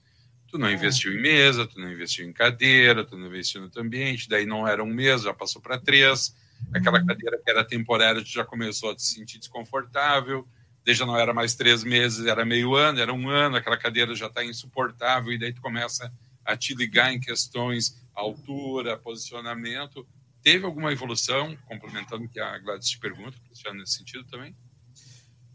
[0.47, 0.73] tu não é.
[0.73, 4.67] investiu em mesa, tu não investiu em cadeira, tu não investiu no ambiente, daí não
[4.67, 6.35] era um mês, já passou para três,
[6.73, 7.05] aquela uhum.
[7.05, 10.45] cadeira que era temporária, tu já começou a te sentir desconfortável,
[10.93, 14.27] já não era mais três meses, era meio ano, era um ano, aquela cadeira já
[14.27, 16.11] está insuportável, e daí tu começa
[16.43, 20.05] a te ligar em questões altura, posicionamento.
[20.41, 24.55] Teve alguma evolução, complementando o que a Gladys te pergunta, Cristiano, nesse sentido também?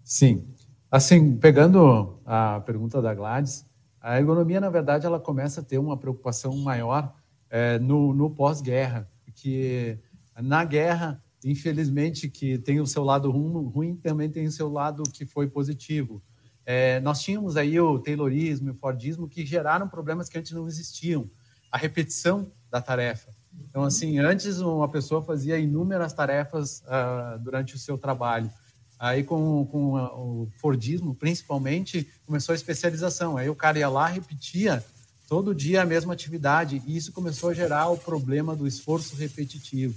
[0.02, 0.46] Sim.
[0.90, 3.66] Assim, pegando a pergunta da Gladys,
[4.00, 7.14] a ergonomia, na verdade, ela começa a ter uma preocupação maior
[7.48, 9.98] é, no, no pós-guerra, porque
[10.36, 15.26] na guerra, infelizmente, que tem o seu lado ruim, também tem o seu lado que
[15.26, 16.22] foi positivo.
[16.66, 20.66] É, nós tínhamos aí o Taylorismo e o Fordismo que geraram problemas que antes não
[20.66, 21.28] existiam.
[21.70, 23.30] A repetição da tarefa.
[23.68, 28.50] Então, assim, antes uma pessoa fazia inúmeras tarefas uh, durante o seu trabalho.
[28.98, 33.36] Aí com, com o Fordismo, principalmente, começou a especialização.
[33.36, 34.84] Aí o cara ia lá, repetia
[35.28, 39.94] todo dia a mesma atividade, e isso começou a gerar o problema do esforço repetitivo.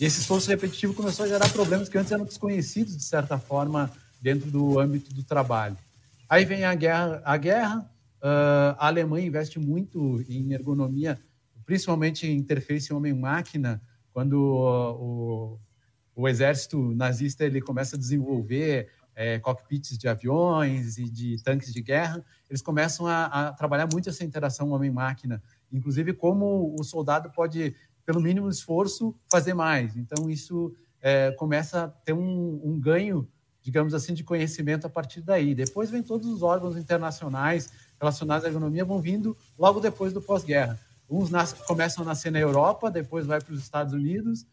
[0.00, 3.90] E esse esforço repetitivo começou a gerar problemas que antes eram desconhecidos, de certa forma,
[4.20, 5.76] dentro do âmbito do trabalho.
[6.28, 7.22] Aí vem a guerra.
[7.24, 7.78] A, guerra,
[8.22, 11.18] uh, a Alemanha investe muito em ergonomia,
[11.64, 13.80] principalmente em interface homem-máquina,
[14.12, 15.60] quando uh, o
[16.14, 21.82] o exército nazista ele começa a desenvolver é, cockpits de aviões e de tanques de
[21.82, 27.74] guerra, eles começam a, a trabalhar muito essa interação homem-máquina, inclusive como o soldado pode,
[28.04, 29.96] pelo mínimo esforço, fazer mais.
[29.96, 33.28] Então, isso é, começa a ter um, um ganho,
[33.60, 35.54] digamos assim, de conhecimento a partir daí.
[35.54, 40.78] Depois vem todos os órgãos internacionais relacionados à economia, vão vindo logo depois do pós-guerra.
[41.08, 41.30] Uns
[41.66, 44.46] começam a nascer na Europa, depois vai para os Estados Unidos.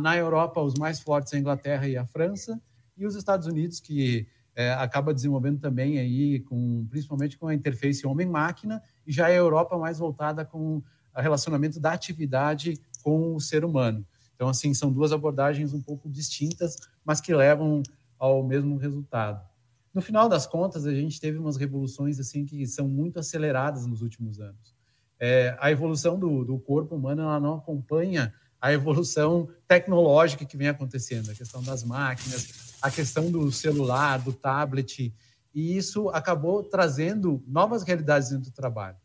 [0.00, 2.60] Na Europa, os mais fortes é a Inglaterra e a França,
[2.96, 8.06] e os Estados Unidos, que é, acaba desenvolvendo também aí, com, principalmente com a interface
[8.06, 10.82] homem-máquina, e já é a Europa mais voltada com
[11.16, 14.06] relacionamento da atividade com o ser humano.
[14.34, 17.82] Então, assim, são duas abordagens um pouco distintas, mas que levam
[18.18, 19.44] ao mesmo resultado.
[19.92, 24.02] No final das contas, a gente teve umas revoluções assim que são muito aceleradas nos
[24.02, 24.74] últimos anos.
[25.18, 30.68] É, a evolução do, do, corpo humano ela não acompanha a evolução tecnológica que vem
[30.68, 35.14] acontecendo, a questão das máquinas, a questão do celular, do tablet,
[35.54, 38.96] e isso acabou trazendo novas realidades dentro do trabalho.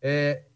[0.00, 0.46] É,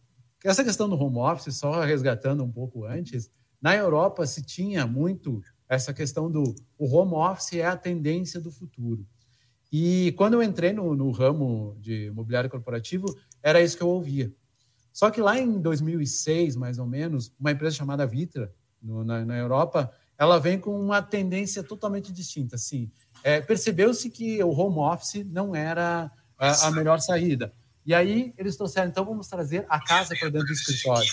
[0.48, 5.40] essa questão do home office, só resgatando um pouco antes, na Europa se tinha muito
[5.68, 9.06] essa questão do o home office é a tendência do futuro.
[9.72, 13.06] E quando eu entrei no, no ramo de imobiliário corporativo,
[13.42, 14.30] era isso que eu ouvia.
[14.92, 18.52] Só que lá em 2006, mais ou menos, uma empresa chamada Vitra,
[18.82, 22.56] no, na, na, Europa, ela vem com uma tendência totalmente distinta.
[22.56, 22.90] Assim,
[23.24, 27.54] é, Percebeu-se que o home office não era a, a, melhor saída.
[27.84, 31.10] E aí eles trouxeram, então vamos trazer a casa para dentro do escritório.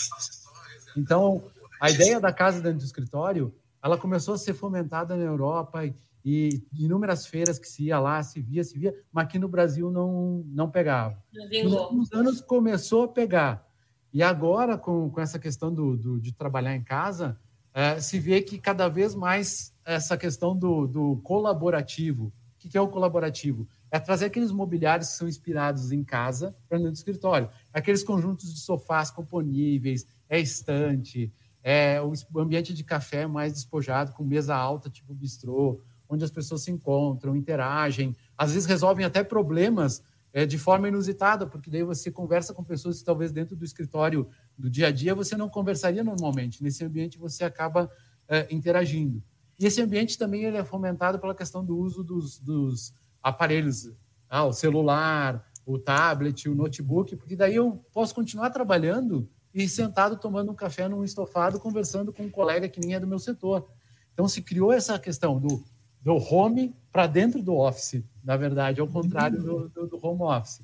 [0.96, 1.44] Então,
[1.80, 5.94] a ideia da casa dentro do escritório, ela começou a ser fomentada na Europa e,
[6.24, 9.90] e inúmeras feiras que se ia lá, se via, se via, mas aqui no Brasil
[9.90, 11.18] não, não pegava.
[11.64, 13.68] Nos últimos anos começou a pegar.
[14.14, 17.40] E agora, com, com essa questão do, do de trabalhar em casa,
[17.74, 22.34] é, se vê que cada vez mais essa questão do, do colaborativo.
[22.60, 23.66] O que, é o colaborativo?
[23.90, 27.50] É trazer aqueles mobiliários que são inspirados em casa para dentro do escritório.
[27.74, 31.32] Aqueles conjuntos de sofás componíveis, é estante,
[31.64, 36.64] é o ambiente de café mais despojado, com mesa alta, tipo bistrô, onde as pessoas
[36.64, 42.12] se encontram, interagem, às vezes resolvem até problemas é, de forma inusitada, porque daí você
[42.12, 46.04] conversa com pessoas que talvez dentro do escritório do dia a dia você não conversaria
[46.04, 46.62] normalmente.
[46.62, 47.90] Nesse ambiente você acaba
[48.28, 49.24] é, interagindo.
[49.60, 53.92] E esse ambiente também ele é fomentado pela questão do uso dos, dos aparelhos,
[54.30, 60.16] ah, o celular, o tablet, o notebook, porque daí eu posso continuar trabalhando e sentado
[60.18, 63.68] tomando um café num estofado, conversando com um colega que nem é do meu setor.
[64.14, 65.64] Então se criou essa questão do,
[66.02, 70.62] do home para dentro do office, na verdade, ao contrário do, do, do home office.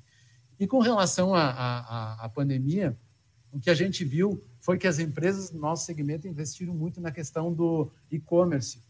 [0.58, 2.96] E com relação à pandemia,
[3.52, 7.12] o que a gente viu foi que as empresas do nosso segmento investiram muito na
[7.12, 8.82] questão do e-commerce,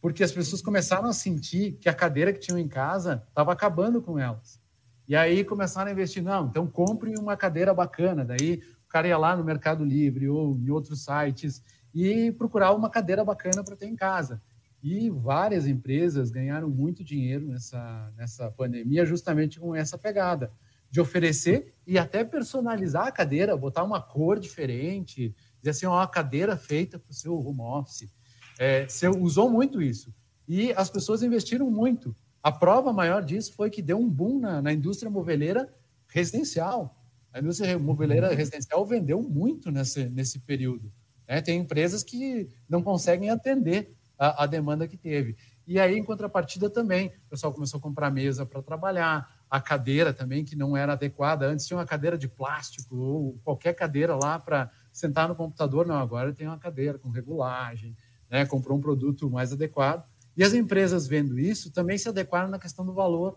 [0.00, 4.02] porque as pessoas começaram a sentir que a cadeira que tinham em casa estava acabando
[4.02, 4.60] com elas.
[5.06, 8.24] E aí começaram a investir, não, então compre uma cadeira bacana.
[8.24, 11.62] Daí o cara ia lá no Mercado Livre ou em outros sites
[11.94, 14.42] e procurar uma cadeira bacana para ter em casa.
[14.82, 20.50] E várias empresas ganharam muito dinheiro nessa, nessa pandemia, justamente com essa pegada
[20.90, 26.06] de oferecer e até personalizar a cadeira, botar uma cor diferente, dizer assim, ó, uma
[26.08, 28.12] cadeira feita para o seu home office.
[28.58, 30.12] É, você usou muito isso.
[30.46, 32.14] E as pessoas investiram muito.
[32.42, 35.72] A prova maior disso foi que deu um boom na, na indústria moveleira
[36.08, 36.94] residencial.
[37.32, 40.90] A indústria moveleira residencial vendeu muito nesse, nesse período.
[41.28, 41.40] Né?
[41.40, 45.36] Tem empresas que não conseguem atender a, a demanda que teve.
[45.66, 50.12] E aí, em contrapartida, também, o pessoal começou a comprar mesa para trabalhar, a cadeira
[50.12, 51.46] também, que não era adequada.
[51.46, 55.86] Antes tinha uma cadeira de plástico ou qualquer cadeira lá para sentar no computador.
[55.86, 57.96] Não, agora tem uma cadeira com regulagem,
[58.30, 58.46] né?
[58.46, 60.04] comprou um produto mais adequado.
[60.36, 63.36] E as empresas vendo isso também se adequaram na questão do valor,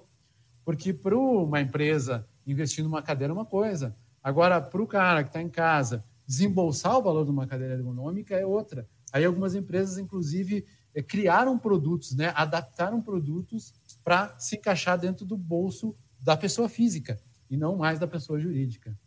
[0.64, 5.30] porque para uma empresa investir numa cadeira é uma coisa, agora para o cara que
[5.30, 8.88] está em casa desembolsar o valor de uma cadeira ergonômica é outra.
[9.12, 12.32] Aí algumas empresas, inclusive, eh, criaram produtos, né?
[12.36, 13.74] adaptaram produtos
[14.04, 18.98] para se encaixar dentro do bolso da pessoa física e não mais da pessoa jurídica.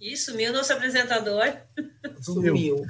[0.00, 1.56] E sumiu nosso apresentador.
[2.20, 2.84] Sumiu.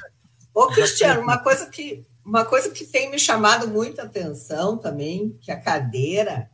[0.54, 5.50] Ô, Cristiano, uma coisa que uma coisa que tem me chamado muita atenção também, que
[5.50, 6.50] a cadeira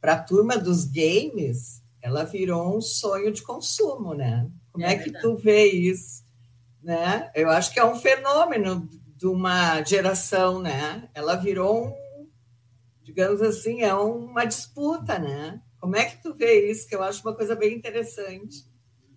[0.00, 4.50] para a turma dos games, ela virou um sonho de consumo, né?
[4.72, 6.24] Como é, é que tu vê isso?
[6.84, 7.30] né?
[7.34, 11.08] Eu acho que é um fenômeno de uma geração, né?
[11.14, 11.94] Ela virou um,
[13.14, 15.60] digamos assim, é uma disputa, né?
[15.78, 16.88] Como é que tu vê isso?
[16.88, 18.66] Que eu acho uma coisa bem interessante.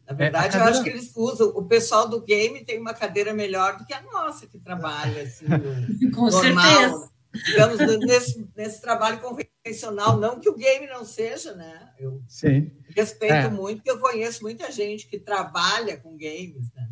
[0.06, 0.66] Na é, verdade, é, cadeira...
[0.66, 1.48] eu acho que eles usam.
[1.50, 5.46] O pessoal do game tem uma cadeira melhor do que a nossa que trabalha assim,
[6.14, 6.64] Com normal.
[6.64, 7.12] certeza.
[7.34, 11.90] digamos, nesse, nesse trabalho convencional, não que o game não seja, né?
[11.98, 12.72] Eu Sim.
[12.96, 13.50] respeito é.
[13.50, 16.88] muito, porque eu conheço muita gente que trabalha com games, né?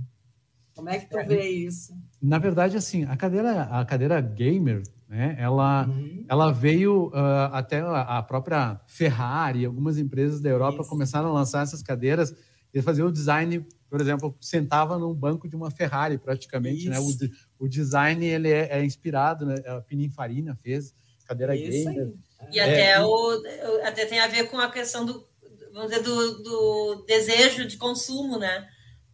[0.73, 1.23] Como é que tu é.
[1.23, 1.95] vê isso?
[2.19, 4.81] Na verdade, assim, a cadeira, a cadeira gamer,
[5.15, 5.35] né?
[5.39, 6.25] Ela, uhum.
[6.27, 10.89] ela veio uh, até a própria Ferrari, algumas empresas da Europa isso.
[10.89, 12.35] começaram a lançar essas cadeiras
[12.73, 16.99] e fazer o design, por exemplo, sentava num banco de uma Ferrari praticamente, né?
[16.99, 19.55] O, o design ele é, é, inspirado, né?
[19.65, 20.93] A Pininfarina fez
[21.25, 22.13] cadeira isso gamer.
[22.41, 22.47] Aí.
[22.51, 23.41] E até é, o
[23.85, 25.25] até tem a ver com a questão do
[25.73, 28.67] vamos dizer do, do desejo de consumo, né?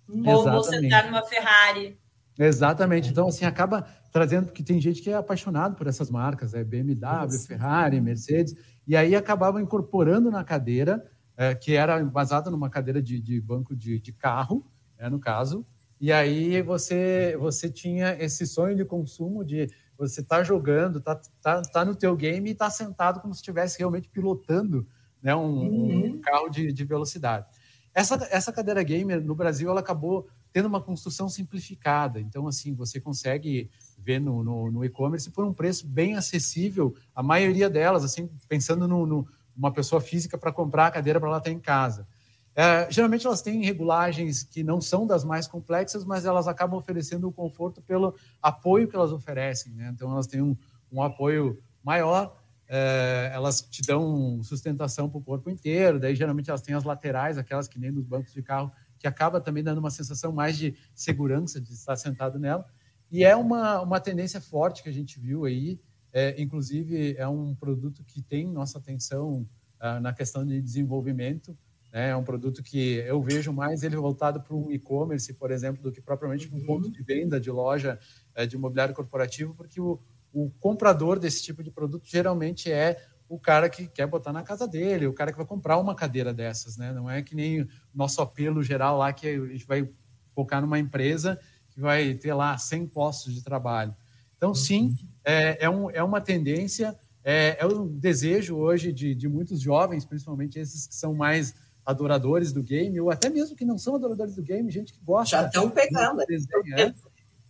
[0.10, 2.00] Ou sentar numa Ferrari.
[2.40, 3.10] Exatamente.
[3.10, 7.28] Então, assim, acaba trazendo, porque tem gente que é apaixonado por essas marcas, é BMW,
[7.30, 7.48] Isso.
[7.48, 11.04] Ferrari, Mercedes, e aí acabava incorporando na cadeira,
[11.38, 14.66] é, que era baseada numa cadeira de, de banco de, de carro,
[15.00, 15.66] né, no caso,
[16.00, 21.62] e aí você, você tinha esse sonho de consumo de você tá jogando, tá, tá,
[21.62, 24.84] tá no teu game e tá sentado como se estivesse realmente pilotando
[25.22, 26.06] né, um, uhum.
[26.08, 27.46] um carro de, de velocidade.
[27.94, 32.20] Essa, essa cadeira gamer no Brasil ela acabou tendo uma construção simplificada.
[32.20, 33.70] Então, assim, você consegue
[34.04, 38.88] ver no, no, no e-commerce por um preço bem acessível, a maioria delas, assim, pensando
[38.88, 42.08] no, no uma pessoa física para comprar a cadeira para ela ter em casa.
[42.56, 47.28] É, geralmente elas têm regulagens que não são das mais complexas, mas elas acabam oferecendo
[47.28, 49.74] o conforto pelo apoio que elas oferecem.
[49.74, 49.92] Né?
[49.94, 50.56] Então, elas têm um,
[50.92, 52.36] um apoio maior
[52.74, 57.38] é, elas te dão sustentação para o corpo inteiro, daí geralmente elas têm as laterais,
[57.38, 60.74] aquelas que nem nos bancos de carro, que acaba também dando uma sensação mais de
[60.96, 62.66] segurança de estar sentado nela.
[63.12, 65.78] E é uma, uma tendência forte que a gente viu aí,
[66.14, 69.46] é, inclusive é um produto que tem nossa atenção
[69.80, 71.58] ah, na questão de desenvolvimento,
[71.92, 72.10] né?
[72.10, 75.92] é um produto que eu vejo mais ele voltado para um e-commerce, por exemplo, do
[75.92, 78.00] que propriamente um ponto de venda de loja
[78.34, 80.00] é, de imobiliário corporativo, porque o,
[80.34, 84.68] o comprador desse tipo de produto geralmente é o cara que quer botar na casa
[84.68, 86.92] dele, o cara que vai comprar uma cadeira dessas, né?
[86.92, 89.88] Não é que nem o nosso apelo geral lá que a gente vai
[90.36, 91.40] focar numa empresa
[91.82, 93.94] que vai ter lá 100 postos de trabalho.
[94.38, 99.28] Então, sim, é, é, um, é uma tendência, é, é um desejo hoje de, de
[99.28, 103.80] muitos jovens, principalmente esses que são mais adoradores do game, ou até mesmo que não
[103.80, 105.38] são adoradores do game, gente que gosta.
[105.38, 106.24] Já estão pegando.
[106.28, 106.94] Desenho, é.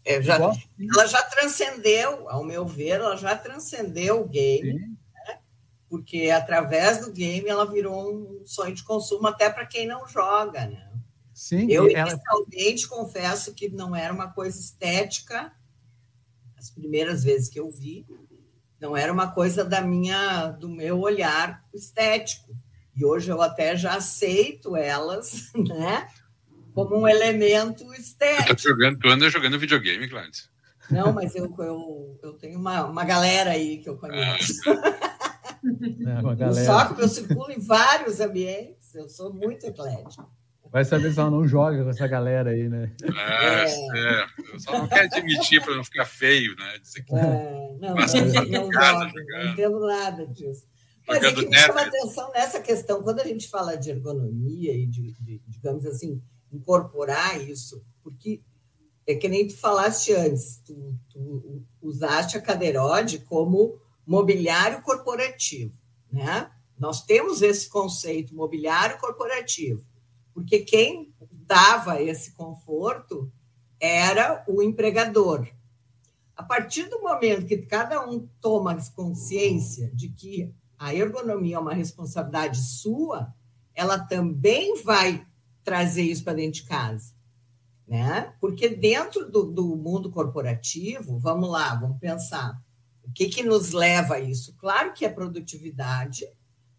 [0.03, 4.89] É, já, ela já transcendeu, ao meu ver, ela já transcendeu o game, né?
[5.87, 10.65] porque através do game ela virou um sonho de consumo até para quem não joga,
[10.65, 10.90] né?
[11.41, 12.11] Sim, eu ela...
[12.11, 15.51] inicialmente confesso que não era uma coisa estética,
[16.55, 18.05] as primeiras vezes que eu vi,
[18.79, 22.55] não era uma coisa da minha, do meu olhar estético.
[22.95, 26.07] E hoje eu até já aceito elas, né?
[26.75, 28.55] como um elemento estético.
[28.55, 30.47] Tu, tá jogando, tu anda jogando videogame, Gladys?
[30.91, 34.61] Não, mas eu, eu, eu tenho uma, uma galera aí que eu conheço.
[34.69, 35.09] Ah.
[35.63, 36.65] É, uma galera.
[36.65, 40.27] Só que eu circulo em vários ambientes, eu sou muito eclético.
[40.71, 42.95] Vai saber se ela não joga com essa galera aí, né?
[43.03, 44.23] É, é.
[44.55, 44.59] é.
[44.59, 46.77] Só não quer admitir para não ficar feio, né?
[46.79, 50.65] Dizer que é, não, não, não, jogo, não entendo nada disso.
[51.05, 54.85] Mas é que me chama atenção nessa questão, quando a gente fala de ergonomia e
[54.85, 56.21] de, de digamos assim,
[56.53, 58.41] incorporar isso, porque
[59.05, 65.77] é que nem tu falaste antes, tu, tu usaste a Cadeirode como mobiliário corporativo,
[66.11, 66.49] né?
[66.77, 69.85] Nós temos esse conceito mobiliário corporativo,
[70.33, 71.13] porque quem
[71.45, 73.31] dava esse conforto
[73.79, 75.47] era o empregador.
[76.35, 81.73] A partir do momento que cada um toma consciência de que a ergonomia é uma
[81.73, 83.33] responsabilidade sua,
[83.75, 85.25] ela também vai
[85.63, 87.13] trazer isso para dentro de casa.
[87.87, 88.33] Né?
[88.39, 92.59] Porque dentro do, do, mundo corporativo, vamos lá, vamos pensar,
[93.03, 94.55] o que, que nos leva a isso?
[94.57, 96.25] Claro que é produtividade,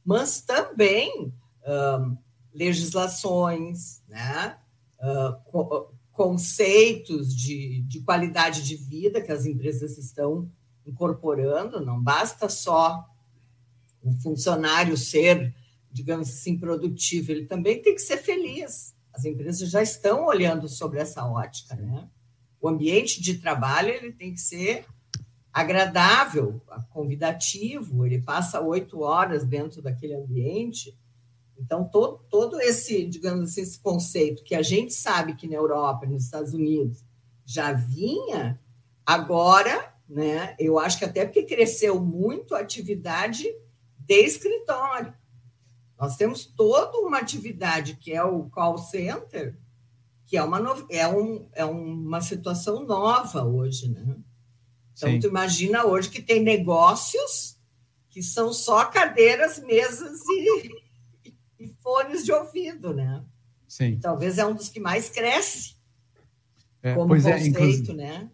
[0.04, 1.32] mas também
[2.52, 4.58] legislações, né?
[5.00, 10.50] Uh, conceitos de, de qualidade de vida que as empresas estão
[10.86, 13.04] incorporando, não basta só
[14.02, 15.54] o funcionário ser
[15.92, 18.94] digamos assim, produtivo, ele também tem que ser feliz.
[19.12, 22.08] As empresas já estão olhando sobre essa ótica, né?
[22.60, 24.86] O ambiente de trabalho ele tem que ser
[25.52, 28.06] agradável, convidativo.
[28.06, 30.96] Ele passa oito horas dentro daquele ambiente.
[31.62, 36.06] Então todo, todo esse, digamos assim, esse conceito que a gente sabe que na Europa,
[36.06, 37.04] nos Estados Unidos
[37.44, 38.60] já vinha,
[39.06, 40.56] agora, né?
[40.58, 43.44] Eu acho que até porque cresceu muito a atividade
[43.98, 45.14] de escritório.
[45.98, 49.56] Nós temos toda uma atividade que é o call center,
[50.26, 50.58] que é uma,
[50.90, 54.16] é um, é uma situação nova hoje, né?
[54.94, 55.20] Então, Sim.
[55.20, 57.56] tu imagina hoje que tem negócios
[58.08, 60.81] que são só cadeiras, mesas e
[61.82, 63.24] fones de ouvido, né?
[63.66, 63.98] Sim.
[64.00, 65.76] Talvez é um dos que mais cresce
[66.82, 68.30] é, como pois é, conceito, é, inclusive, né?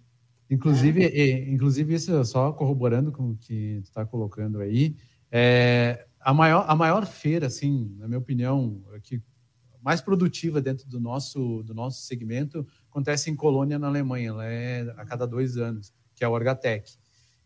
[0.50, 1.50] Inclusive, é.
[1.50, 4.96] inclusive isso só corroborando com o que tu está colocando aí,
[5.30, 9.22] é, a maior a maior feira, assim, na minha opinião, que
[9.82, 14.30] mais produtiva dentro do nosso do nosso segmento acontece em Colônia, na Alemanha.
[14.30, 16.96] Ela é a cada dois anos, que é a Orgatec.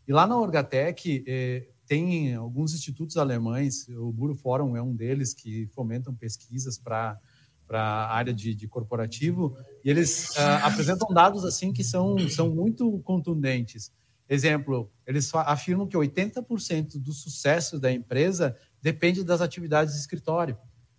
[0.07, 5.35] E lá na Orgatec é, tem alguns institutos alemães, o Buro Fórum é um deles
[5.35, 7.19] que fomentam pesquisas para
[7.67, 12.51] para a área de, de, corporativo e eles uh, apresentam dados assim que são, são
[12.51, 13.91] muito contundentes.
[14.29, 20.59] Exemplo, eles afirmam que 80% do sucesso da empresa depende das atividades de escritório,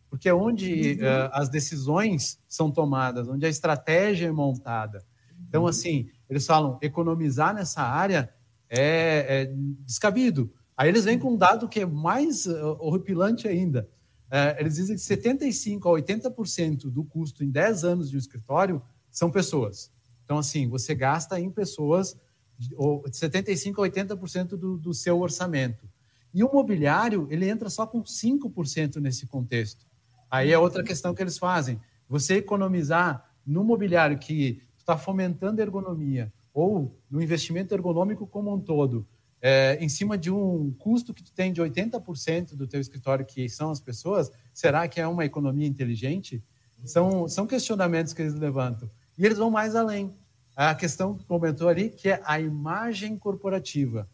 [0.10, 5.06] porque é onde uh, as decisões são tomadas, onde a estratégia é montada.
[5.48, 8.34] Então, assim, eles falam economizar nessa área
[8.68, 9.54] é, é
[9.86, 10.52] descabido.
[10.76, 13.88] Aí eles vêm com um dado que é mais uh, horripilante ainda.
[14.28, 18.82] Uh, eles dizem que 75% a 80% do custo em 10 anos de um escritório
[19.12, 19.92] são pessoas.
[20.26, 22.18] Então, assim, você gasta em pessoas
[22.58, 25.88] de 75% a 80% do, do seu orçamento.
[26.34, 29.86] E o mobiliário, ele entra só com 5% nesse contexto.
[30.30, 31.80] Aí é outra questão que eles fazem.
[32.10, 38.60] Você economizar no mobiliário que está fomentando a ergonomia ou no investimento ergonômico como um
[38.60, 39.08] todo,
[39.46, 43.50] é, em cima de um custo que tu tem de 80% do teu escritório, que
[43.50, 46.42] são as pessoas, será que é uma economia inteligente?
[46.86, 48.90] São, são questionamentos que eles levantam.
[49.18, 50.14] E eles vão mais além.
[50.56, 54.08] A questão que comentou ali, que é a imagem corporativa.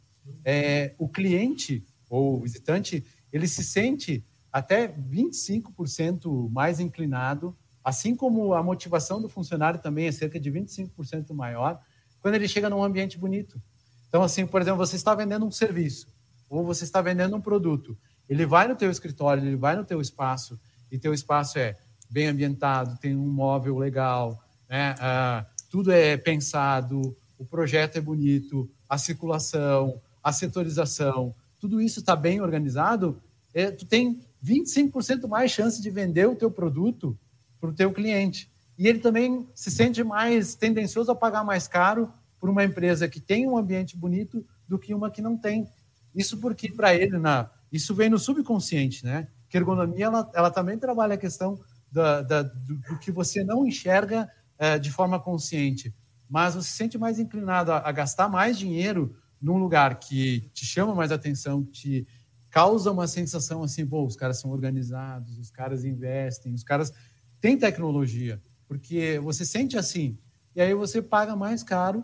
[0.44, 8.56] É, o cliente ou o visitante, ele se sente até 25% mais inclinado, assim como
[8.56, 11.80] a motivação do funcionário também é cerca de 25% maior,
[12.20, 13.62] quando ele chega num ambiente bonito.
[14.10, 16.08] Então, assim, por exemplo, você está vendendo um serviço
[16.50, 17.98] ou você está vendendo um produto.
[18.28, 20.60] Ele vai no teu escritório, ele vai no teu espaço
[20.92, 21.78] e teu espaço é
[22.10, 24.96] bem ambientado, tem um móvel legal, né?
[25.00, 32.16] Ah, tudo é pensado, o projeto é bonito, a circulação, a setorização, tudo isso está
[32.16, 33.22] bem organizado,
[33.54, 37.18] é, tu tem 25% mais chance de vender o teu produto
[37.60, 38.50] para o teu cliente.
[38.78, 43.20] E ele também se sente mais tendencioso a pagar mais caro por uma empresa que
[43.20, 45.68] tem um ambiente bonito do que uma que não tem.
[46.16, 49.28] Isso porque, para ele, na, isso vem no subconsciente, né?
[49.50, 51.60] Que ergonomia, ela, ela também trabalha a questão
[51.92, 55.94] da, da do, do, que você não enxerga é, de forma consciente,
[56.30, 60.66] mas você se sente mais inclinado a, a, gastar mais dinheiro num lugar que te
[60.66, 62.08] chama mais atenção, que te
[62.52, 66.92] causa uma sensação assim, pô, os caras são organizados, os caras investem, os caras
[67.40, 70.18] têm tecnologia, porque você sente assim,
[70.56, 72.04] e aí você paga mais caro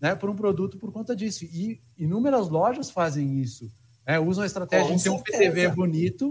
[0.00, 1.44] né, por um produto por conta disso.
[1.44, 3.70] E inúmeras lojas fazem isso.
[4.06, 6.30] Né, usam a estratégia Com de ter um PDV bonito.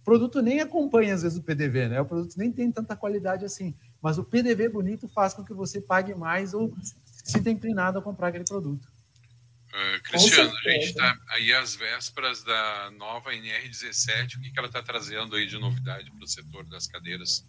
[0.00, 2.00] O produto nem acompanha, às vezes, o PDV, né?
[2.00, 3.74] O produto nem tem tanta qualidade assim.
[4.00, 6.94] Mas o PDV bonito faz com que você pague mais ou se
[7.24, 8.88] sinta inclinado a comprar aquele produto.
[9.68, 14.36] Uh, Cristiano, a gente está aí às vésperas da nova NR17.
[14.36, 17.44] O que, que ela está trazendo aí de novidade para o setor das cadeiras?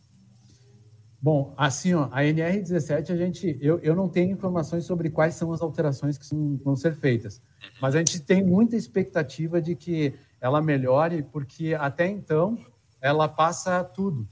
[1.22, 5.54] Bom, assim, ó, a NR17, a gente, eu, eu não tenho informações sobre quais são
[5.54, 6.28] as alterações que
[6.64, 7.44] vão ser feitas,
[7.80, 12.58] mas a gente tem muita expectativa de que ela melhore, porque até então
[13.00, 14.28] ela passa tudo.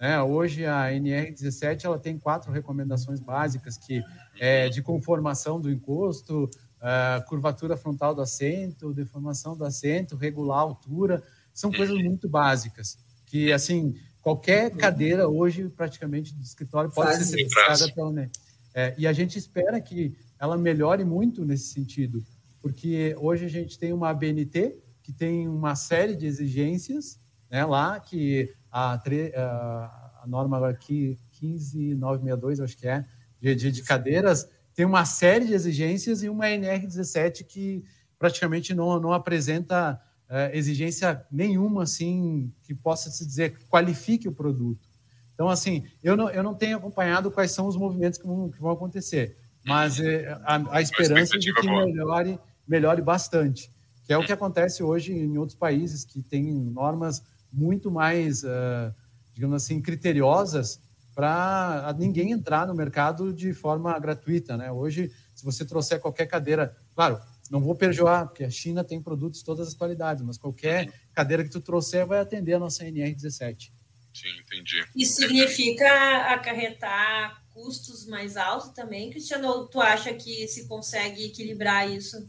[0.00, 0.22] Né?
[0.22, 4.02] Hoje a NR17 ela tem quatro recomendações básicas que
[4.38, 10.62] é de conformação do encosto, uh, curvatura frontal do assento, deformação do assento, regular a
[10.62, 11.22] altura,
[11.52, 17.38] são coisas muito básicas que assim Qualquer cadeira hoje, praticamente, do escritório pode Faz ser
[17.38, 18.30] certificada pela NEM.
[18.74, 22.24] É, e a gente espera que ela melhore muito nesse sentido,
[22.60, 27.18] porque hoje a gente tem uma ABNT que tem uma série de exigências
[27.50, 33.04] né, lá, que a, a, a norma aqui, 15962, acho que é,
[33.40, 37.84] de, de, de cadeiras, tem uma série de exigências e uma NR17 que
[38.18, 40.00] praticamente não, não apresenta
[40.30, 44.88] é, exigência nenhuma assim que possa se dizer que qualifique o produto.
[45.34, 48.60] Então, assim, eu não, eu não tenho acompanhado quais são os movimentos que vão, que
[48.60, 53.70] vão acontecer, mas é, a, a esperança de que melhore, melhore bastante,
[54.04, 57.22] que é o que acontece hoje em outros países que têm normas
[57.52, 58.94] muito mais, uh,
[59.34, 60.80] digamos assim, criteriosas
[61.14, 64.70] para ninguém entrar no mercado de forma gratuita, né?
[64.70, 67.18] Hoje, se você trouxer qualquer cadeira, claro,
[67.50, 71.42] não vou perjoar, porque a China tem produtos de todas as qualidades, mas qualquer cadeira
[71.42, 73.70] que tu trouxer vai atender a nossa NR17.
[74.14, 74.84] Sim, entendi.
[74.94, 75.86] Isso significa
[76.32, 79.66] acarretar custos mais altos também, Cristiano?
[79.66, 82.24] Tu acha que se consegue equilibrar isso?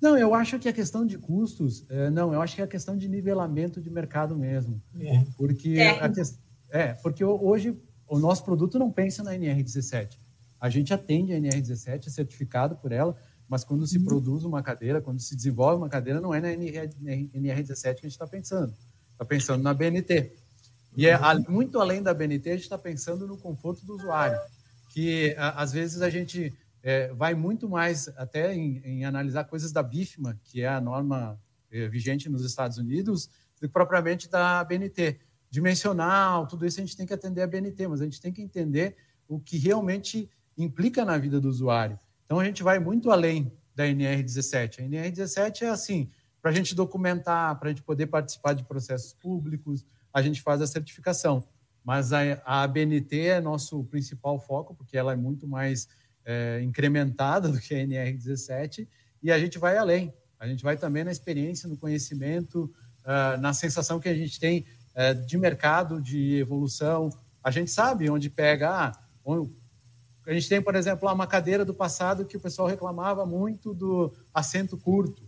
[0.00, 2.68] Não, eu acho que a questão de custos, é, não, eu acho que é a
[2.68, 4.82] questão de nivelamento de mercado mesmo.
[4.98, 5.24] É.
[5.36, 6.20] Porque, a que,
[6.70, 10.16] é, porque hoje o nosso produto não pensa na NR17.
[10.60, 13.16] A gente atende a NR17, é certificado por ela,
[13.50, 14.04] mas quando se uhum.
[14.04, 18.12] produz uma cadeira, quando se desenvolve uma cadeira, não é na NR17 que a gente
[18.12, 18.72] está pensando.
[19.10, 20.32] Está pensando na BNT.
[20.96, 24.38] E é muito além da BNT, a gente está pensando no conforto do usuário,
[24.92, 29.82] que às vezes a gente é, vai muito mais até em, em, analisar coisas da
[29.82, 31.36] BIFMA, que é a norma
[31.72, 33.26] é, vigente nos Estados Unidos,
[33.60, 35.18] do que propriamente da BNT.
[35.50, 38.42] Dimensional, tudo isso a gente tem que atender a BNT, mas a gente tem que
[38.42, 38.96] entender
[39.28, 41.98] o que realmente implica na vida do usuário.
[42.30, 44.78] Então a gente vai muito além da NR17.
[44.78, 46.08] A NR17 é assim,
[46.40, 50.62] para a gente documentar, para a gente poder participar de processos públicos, a gente faz
[50.62, 51.42] a certificação.
[51.84, 55.88] Mas a, a ABNT é nosso principal foco, porque ela é muito mais
[56.24, 58.86] é, incrementada do que a NR17,
[59.20, 60.14] e a gente vai além.
[60.38, 62.72] A gente vai também na experiência, no conhecimento,
[63.02, 64.64] uh, na sensação que a gente tem
[64.94, 67.10] uh, de mercado, de evolução.
[67.42, 68.70] A gente sabe onde pega.
[68.70, 68.92] Ah,
[70.26, 74.14] a gente tem, por exemplo, uma cadeira do passado que o pessoal reclamava muito do
[74.34, 75.22] assento curto,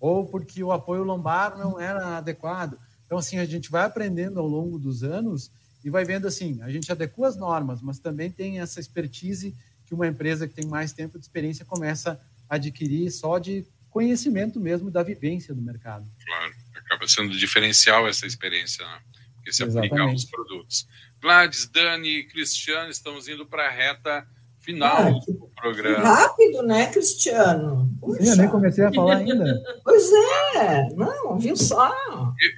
[0.00, 2.78] ou porque o apoio lombar não era adequado.
[3.06, 5.50] Então, assim, a gente vai aprendendo ao longo dos anos
[5.84, 9.54] e vai vendo assim, a gente adequa as normas, mas também tem essa expertise
[9.86, 14.58] que uma empresa que tem mais tempo de experiência começa a adquirir só de conhecimento
[14.58, 16.04] mesmo da vivência do mercado.
[16.24, 19.00] Claro, acaba sendo diferencial essa experiência, né?
[19.36, 20.88] Porque se aplica aos produtos.
[21.24, 24.28] Gladys, Dani, Cristiano, estamos indo para a reta
[24.60, 26.04] final ah, do programa.
[26.04, 27.88] Rápido, né, Cristiano?
[28.20, 29.62] Sim, eu nem comecei a falar ainda.
[29.82, 30.12] Pois
[30.54, 31.90] é, não, viu só.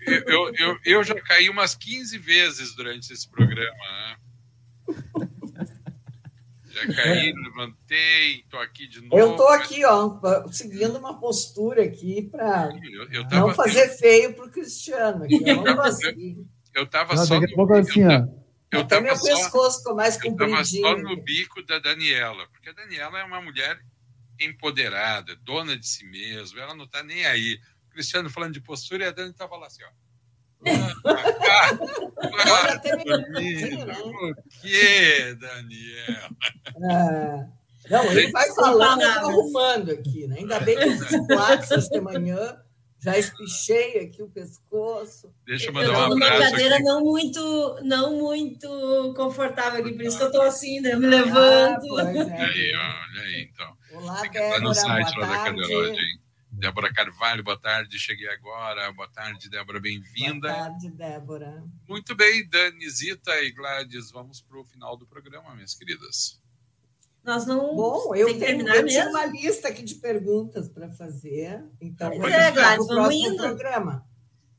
[0.04, 5.28] Eu, eu, eu, eu já caí umas 15 vezes durante esse programa, né?
[6.68, 9.16] Já caí, levantei, estou aqui de novo.
[9.16, 10.18] Eu estou aqui, ó,
[10.50, 12.70] seguindo uma postura aqui para
[13.30, 15.22] não fazer feio para o Cristiano.
[15.22, 15.44] Aqui,
[16.74, 17.38] eu estava só.
[17.38, 18.45] Daqui a pouco assim, ó.
[18.72, 20.56] Eu Até meu só, pescoço ficou mais compridinho.
[20.56, 23.80] Eu estava só no bico da Daniela, porque a Daniela é uma mulher
[24.40, 27.60] empoderada, dona de si mesma, ela não está nem aí.
[27.86, 30.06] O Cristiano falando de postura e a Dani estava lá assim, ó.
[32.72, 33.04] Até me
[33.84, 33.98] né?
[34.00, 36.30] O que, Daniela?
[36.90, 37.46] É.
[37.88, 40.38] Não, ele vai falando, eu arrumando aqui, né?
[40.38, 42.60] Ainda bem que eu fiz quatro de manhã,
[43.06, 45.32] já espichei aqui o pescoço.
[45.46, 46.16] Deixa eu mandar um abraço.
[46.16, 46.84] Uma cadeira aqui.
[46.84, 50.96] não muito, não muito confortável aqui, por isso que eu estou assim, né?
[50.96, 51.96] Me levanto.
[51.98, 52.44] Ah, é.
[52.44, 53.76] Aí, olha aí, então.
[53.92, 56.20] Olá, Débora, no site lá da Cadeirode, hein?
[56.50, 58.90] Débora Carvalho, boa tarde, cheguei agora.
[58.92, 60.48] Boa tarde, Débora, bem-vinda.
[60.48, 61.62] Boa tarde, Débora.
[61.88, 66.40] Muito bem, Dani, Zita e Gladys, vamos para o final do programa, minhas queridas.
[67.26, 67.74] Nós não.
[67.74, 72.52] Bom, eu tenho, eu tenho uma lista aqui de perguntas para fazer, então pois é,
[72.52, 73.36] Gladys, vamos indo.
[73.36, 74.06] programa.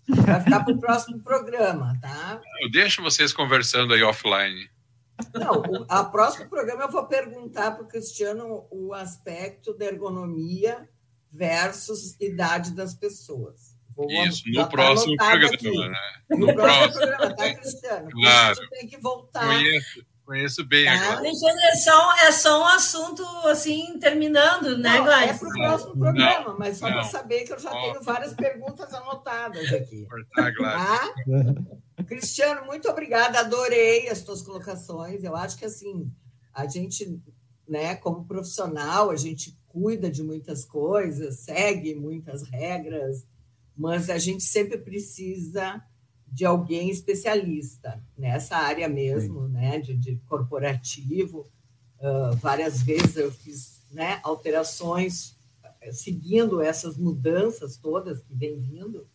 [0.10, 2.42] Vai ficar para o próximo programa, tá?
[2.62, 4.70] Eu deixo vocês conversando aí offline.
[5.34, 10.90] Não, o a próximo programa eu vou perguntar para o Cristiano o aspecto da ergonomia
[11.32, 13.78] versus idade das pessoas.
[13.96, 16.00] Vou Isso, no próximo programa, né?
[16.30, 18.10] No, no próximo programa, tá, Cristiano?
[18.12, 18.70] Claro.
[18.70, 19.46] tem que voltar.
[19.46, 20.92] Conheço, conheço bem tá?
[20.92, 21.28] agora.
[21.28, 25.36] É só, é só um assunto, assim, terminando, né, Gladys?
[25.36, 28.02] É para o próximo não, programa, não, mas só para saber que eu já tenho
[28.02, 30.06] várias perguntas anotadas aqui.
[30.06, 31.00] Cortar, Gladys.
[31.96, 32.04] Tá?
[32.04, 35.24] Cristiano, muito obrigada, adorei as tuas colocações.
[35.24, 36.12] Eu acho que, assim,
[36.54, 37.20] a gente,
[37.68, 43.26] né, como profissional, a gente cuida de muitas coisas, segue muitas regras,
[43.76, 45.82] mas a gente sempre precisa
[46.32, 51.48] de alguém especialista nessa área mesmo, né, de, de corporativo.
[52.00, 55.36] Uh, várias vezes eu fiz né, alterações
[55.82, 59.08] eh, seguindo essas mudanças todas que vem vindo,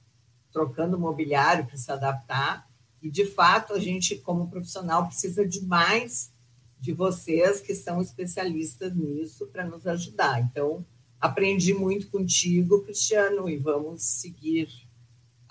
[0.51, 2.69] trocando mobiliário para se adaptar.
[3.01, 6.33] E, de fato, a gente, como profissional, precisa de mais
[6.81, 10.41] de vocês que são especialistas nisso para nos ajudar.
[10.41, 10.85] Então,
[11.21, 14.69] aprendi muito contigo, Cristiano, e vamos seguir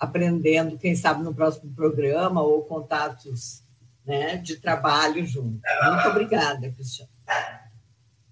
[0.02, 3.62] aprendendo, quem sabe no próximo programa ou contatos
[4.04, 5.60] né, de trabalho junto.
[5.84, 7.08] Muito obrigada, Cristiano.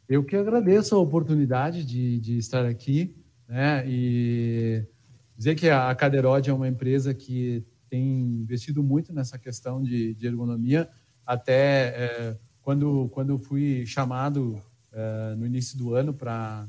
[0.08, 3.14] Eu que agradeço a oportunidade de, de estar aqui
[3.48, 4.84] né, e
[5.36, 10.26] dizer que a Caderode é uma empresa que tem investido muito nessa questão de, de
[10.26, 10.88] ergonomia,
[11.24, 14.60] até é, quando, quando eu fui chamado
[14.92, 16.66] uh, no início do ano para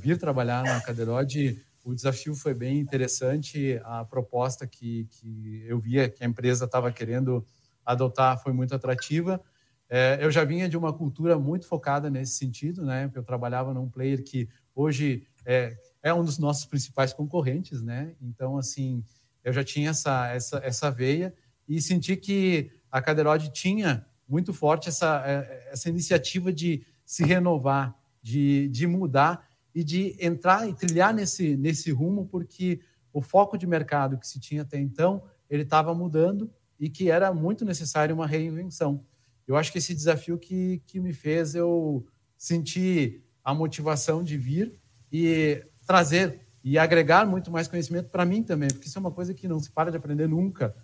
[0.00, 6.06] vir trabalhar na Caderode, o desafio foi bem interessante, a proposta que, que eu via
[6.06, 7.42] que a empresa estava querendo
[7.82, 9.40] adotar foi muito atrativa.
[9.88, 13.10] É, eu já vinha de uma cultura muito focada nesse sentido, né?
[13.14, 18.14] Eu trabalhava num player que hoje é, é um dos nossos principais concorrentes, né?
[18.20, 19.02] Então, assim,
[19.42, 21.32] eu já tinha essa, essa, essa veia
[21.66, 27.96] e senti que a Caderode tinha muito forte essa, é, essa iniciativa de se renovar,
[28.22, 32.80] de, de mudar e de entrar e trilhar nesse, nesse rumo, porque
[33.12, 37.32] o foco de mercado que se tinha até então, ele estava mudando e que era
[37.32, 39.04] muito necessário uma reinvenção.
[39.46, 42.06] Eu acho que esse desafio que, que me fez eu
[42.36, 44.78] sentir a motivação de vir
[45.10, 49.32] e trazer e agregar muito mais conhecimento para mim também, porque isso é uma coisa
[49.32, 50.74] que não se para de aprender nunca.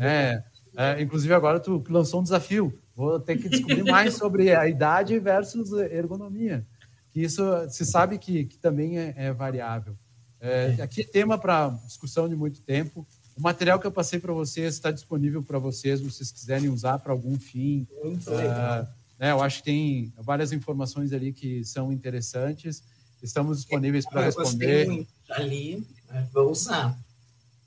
[0.00, 0.42] É,
[0.76, 5.18] é, inclusive agora tu lançou um desafio, vou ter que descobrir mais sobre a idade
[5.18, 6.66] versus ergonomia,
[7.14, 9.96] que isso se sabe que, que também é, é variável.
[10.40, 13.06] É, aqui é tema para discussão de muito tempo.
[13.36, 16.98] O material que eu passei para vocês está disponível para vocês, se vocês quiserem usar
[16.98, 17.86] para algum fim.
[18.02, 18.84] Muito uh,
[19.16, 22.82] né, eu acho que tem várias informações ali que são interessantes.
[23.22, 25.06] Estamos disponíveis para responder.
[25.30, 26.98] ali, né, vou usar.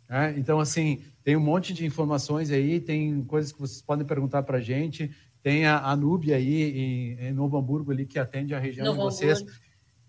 [0.09, 4.43] É, então, assim, tem um monte de informações aí, tem coisas que vocês podem perguntar
[4.43, 5.11] para a gente.
[5.43, 9.03] Tem a, a aí em, em, Novo Hamburgo ali que atende a região Novo de
[9.03, 9.43] vocês,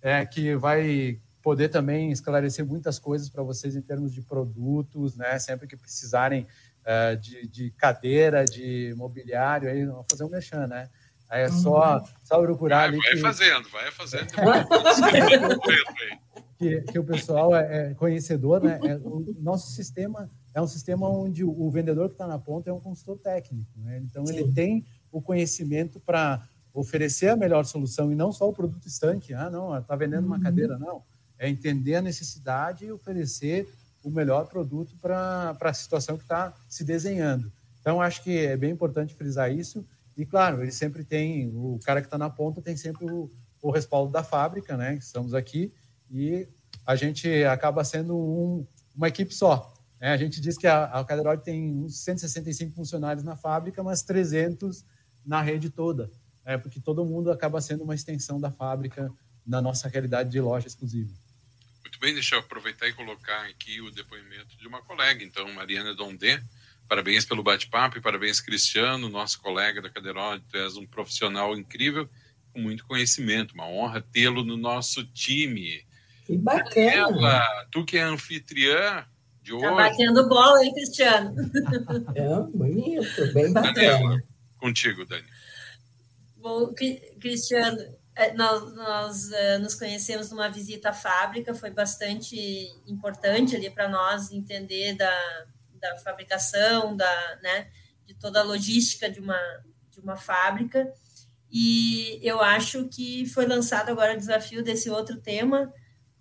[0.00, 5.40] é, que vai poder também esclarecer muitas coisas para vocês em termos de produtos, né?
[5.40, 6.46] Sempre que precisarem
[6.86, 10.88] uh, de, de, cadeira, de mobiliário, aí vamos fazer um mexão, né?
[11.28, 12.98] Aí é só, só procurar vai, ali.
[12.98, 13.18] Vai que...
[13.18, 14.28] fazendo, vai fazendo.
[16.58, 18.78] que, que o pessoal é, é conhecedor, né?
[18.84, 22.72] É, o nosso sistema é um sistema onde o, vendedor que está na ponta é
[22.72, 24.00] um consultor técnico, né?
[24.04, 24.36] Então Sim.
[24.36, 29.34] ele tem o conhecimento para oferecer a melhor solução e não só o produto estanque.
[29.34, 30.42] Ah, não, está vendendo uma uhum.
[30.42, 31.02] cadeira, não
[31.38, 33.68] é entender a necessidade e oferecer
[34.02, 37.50] o melhor produto para a situação que está se desenhando.
[37.80, 39.86] Então, acho que é bem importante frisar isso.
[40.16, 43.30] E, claro, ele sempre tem, o cara que está na ponta tem sempre o,
[43.62, 44.94] o respaldo da fábrica, né?
[44.96, 45.72] Estamos aqui
[46.11, 46.48] e
[46.84, 49.72] a gente acaba sendo um, uma equipe só.
[50.01, 50.12] Né?
[50.12, 54.84] A gente diz que a, a Caderoid tem uns 165 funcionários na fábrica, mas 300
[55.26, 56.11] na rede toda,
[56.44, 56.57] né?
[56.59, 59.12] porque todo mundo acaba sendo uma extensão da fábrica
[59.46, 61.11] na nossa realidade de loja exclusiva.
[61.82, 65.94] Muito bem, deixa eu aproveitar e colocar aqui o depoimento de uma colega, então, Mariana
[65.94, 66.42] Dondé.
[66.88, 70.42] Parabéns pelo bate-papo e parabéns, Cristiano, nosso colega da Cadeirode.
[70.49, 72.09] Tu és um profissional incrível,
[72.53, 73.53] com muito conhecimento.
[73.53, 75.84] Uma honra tê-lo no nosso time.
[76.24, 76.64] Que bacana.
[76.74, 79.05] Daniela, tu que é anfitriã
[79.49, 79.64] de tá hoje.
[79.64, 81.34] Tá batendo bola, hein, Cristiano?
[82.14, 83.72] É, bonito, bem bacana.
[83.72, 84.22] Daniela,
[84.59, 85.26] contigo, Dani.
[86.36, 86.72] Bom,
[87.20, 87.78] Cristiano,
[88.14, 92.36] é, nós, nós uh, nos conhecemos numa visita à fábrica, foi bastante
[92.86, 95.46] importante ali para nós entender da,
[95.80, 97.68] da fabricação, da, né,
[98.07, 99.38] de toda a logística de uma,
[99.90, 100.92] de uma fábrica.
[101.51, 105.72] E eu acho que foi lançado agora o desafio desse outro tema,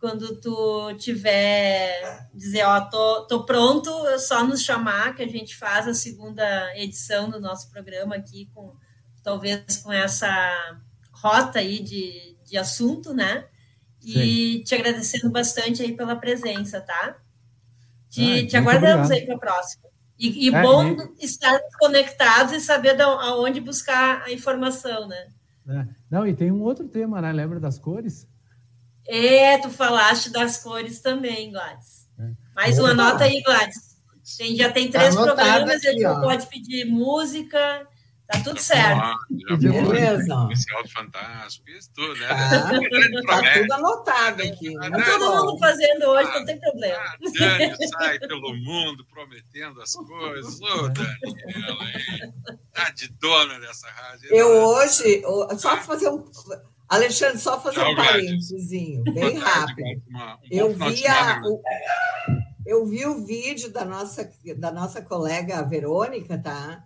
[0.07, 5.53] quando tu tiver dizer, ó, tô, tô pronto, é só nos chamar que a gente
[5.57, 8.73] faz a segunda edição do nosso programa aqui com
[9.21, 10.79] talvez com essa
[11.11, 13.47] rota aí de, de assunto, né?
[14.01, 14.63] E Sim.
[14.63, 17.17] te agradecendo bastante aí pela presença, tá?
[18.09, 19.11] Te, ah, te aguardamos obrigado.
[19.11, 19.83] aí para a próxima.
[20.17, 20.85] E, e é, bom
[21.19, 21.25] e...
[21.25, 25.27] estar conectados e saber de aonde buscar a informação, né?
[25.67, 25.85] É.
[26.09, 27.33] Não, e tem um outro tema, né?
[27.33, 28.25] Lembra das cores?
[29.07, 32.07] É, tu falaste das cores também, Gladys.
[32.19, 32.29] É.
[32.55, 33.97] Mais uma nota aí, Gladys.
[34.37, 37.87] Tem, já tem três tá programas, aqui, a gente pode pedir música,
[38.27, 39.17] Tá tudo certo.
[39.57, 40.49] Beleza.
[40.51, 42.27] Especial do Fantástico, isso tudo, né?
[42.29, 42.59] Ah,
[43.25, 44.73] tá tudo anotado aqui.
[44.73, 46.97] Tá todo mundo fazendo hoje, ah, não tem problema.
[46.97, 50.59] A Dani sai pelo mundo prometendo as coisas.
[50.59, 52.33] Ô, oh, Daniela, hein?
[52.73, 54.29] Tá de dona dessa rádio.
[54.29, 55.23] Eu hoje,
[55.57, 56.25] só fazer um.
[56.87, 60.01] Alexandre, só fazer um parênteses, bem rápido.
[60.49, 61.61] Eu vi a, o,
[62.65, 66.83] eu vi o vídeo da nossa, da nossa colega Verônica, tá?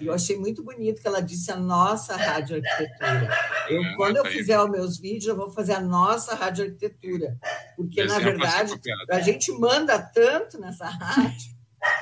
[0.00, 3.30] E eu achei muito bonito que ela disse a nossa rádio arquitetura.
[3.68, 7.38] Eu, é, quando eu fizer os meus vídeos, eu vou fazer a nossa rádio arquitetura.
[7.76, 8.72] Porque, na verdade,
[9.10, 11.52] a gente manda tanto nessa rádio,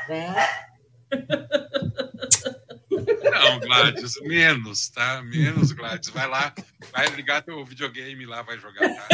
[0.09, 0.35] né?
[3.41, 5.23] Não, Gladys, menos, tá?
[5.23, 6.11] Menos, Gladys.
[6.11, 6.55] Vai lá,
[6.93, 9.09] vai ligar teu videogame lá, vai jogar, tá?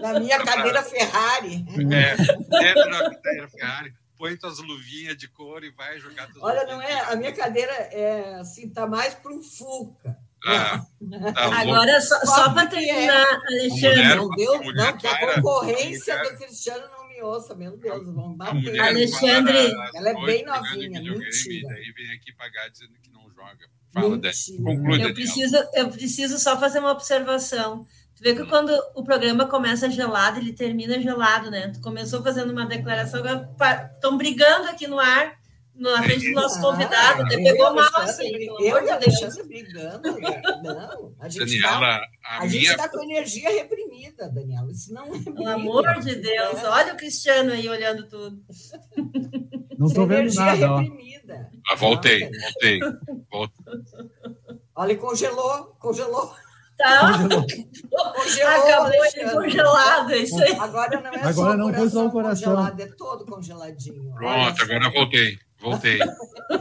[0.00, 1.64] Na minha cadeira Ferrari.
[1.92, 6.82] É, dentro da cadeira Ferrari põe tuas luvinhas de cor e vai jogar Olha, não
[6.82, 7.00] é?
[7.10, 10.14] A minha cadeira é assim, tá mais para o Fuca.
[10.46, 10.84] Ah,
[11.34, 14.14] tá Agora, só, só para terminar, Alexandre.
[14.14, 18.80] Não, deu, não, que a concorrência do Cristiano não me ouça, meu Deus, vamos bater.
[18.80, 19.72] Alexandre.
[19.94, 21.68] Ela é bem novinha, mentira.
[21.68, 23.68] Daí vem aqui pagar dizendo que não joga.
[23.92, 24.20] Fala,
[24.64, 27.86] Conclui, eu preciso, eu preciso só fazer uma observação.
[28.16, 31.68] Tu vê que quando o programa começa gelado, ele termina gelado, né?
[31.68, 33.50] Tu começou fazendo uma declaração, agora
[33.94, 35.39] estão brigando aqui no ar
[35.80, 38.30] na frente do nosso convidado, até pegou mal, assim.
[38.60, 40.20] Eu e a Alexandre brigando,
[40.62, 41.14] não.
[41.18, 42.76] A gente está a, minha...
[42.76, 44.70] tá com energia reprimida, Daniela.
[44.70, 46.68] Isso não é Pelo amor de Deus, é.
[46.68, 48.42] olha o Cristiano aí olhando tudo.
[49.78, 50.82] Não estou vendo nada, ó.
[51.68, 52.30] Ah, voltei,
[53.30, 53.54] voltei.
[54.74, 56.34] Olha, congelou, congelou.
[56.76, 57.12] Tá.
[58.14, 60.52] Congelou, Acabou de congelado, isso aí.
[60.52, 61.34] Agora não é agora
[61.88, 62.54] só não o coração.
[62.54, 64.14] congelado, é todo congeladinho.
[64.14, 65.38] Pronto, agora voltei.
[65.60, 65.98] Voltei.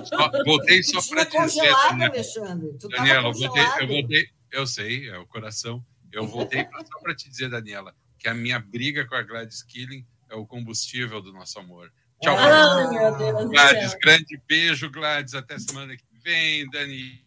[0.04, 1.72] Só, voltei só para dizer.
[1.72, 2.78] Daniela, Alexandre.
[2.78, 4.30] Tu Daniela, eu voltei, eu voltei.
[4.52, 5.84] Eu sei, é o coração.
[6.12, 10.06] Eu voltei só para te dizer, Daniela, que a minha briga com a Gladys Killing
[10.30, 11.92] é o combustível do nosso amor.
[12.22, 13.50] Tchau, ah, Gladys.
[13.50, 15.34] Gladys, grande beijo, Gladys.
[15.34, 17.24] Até semana que vem, Dani.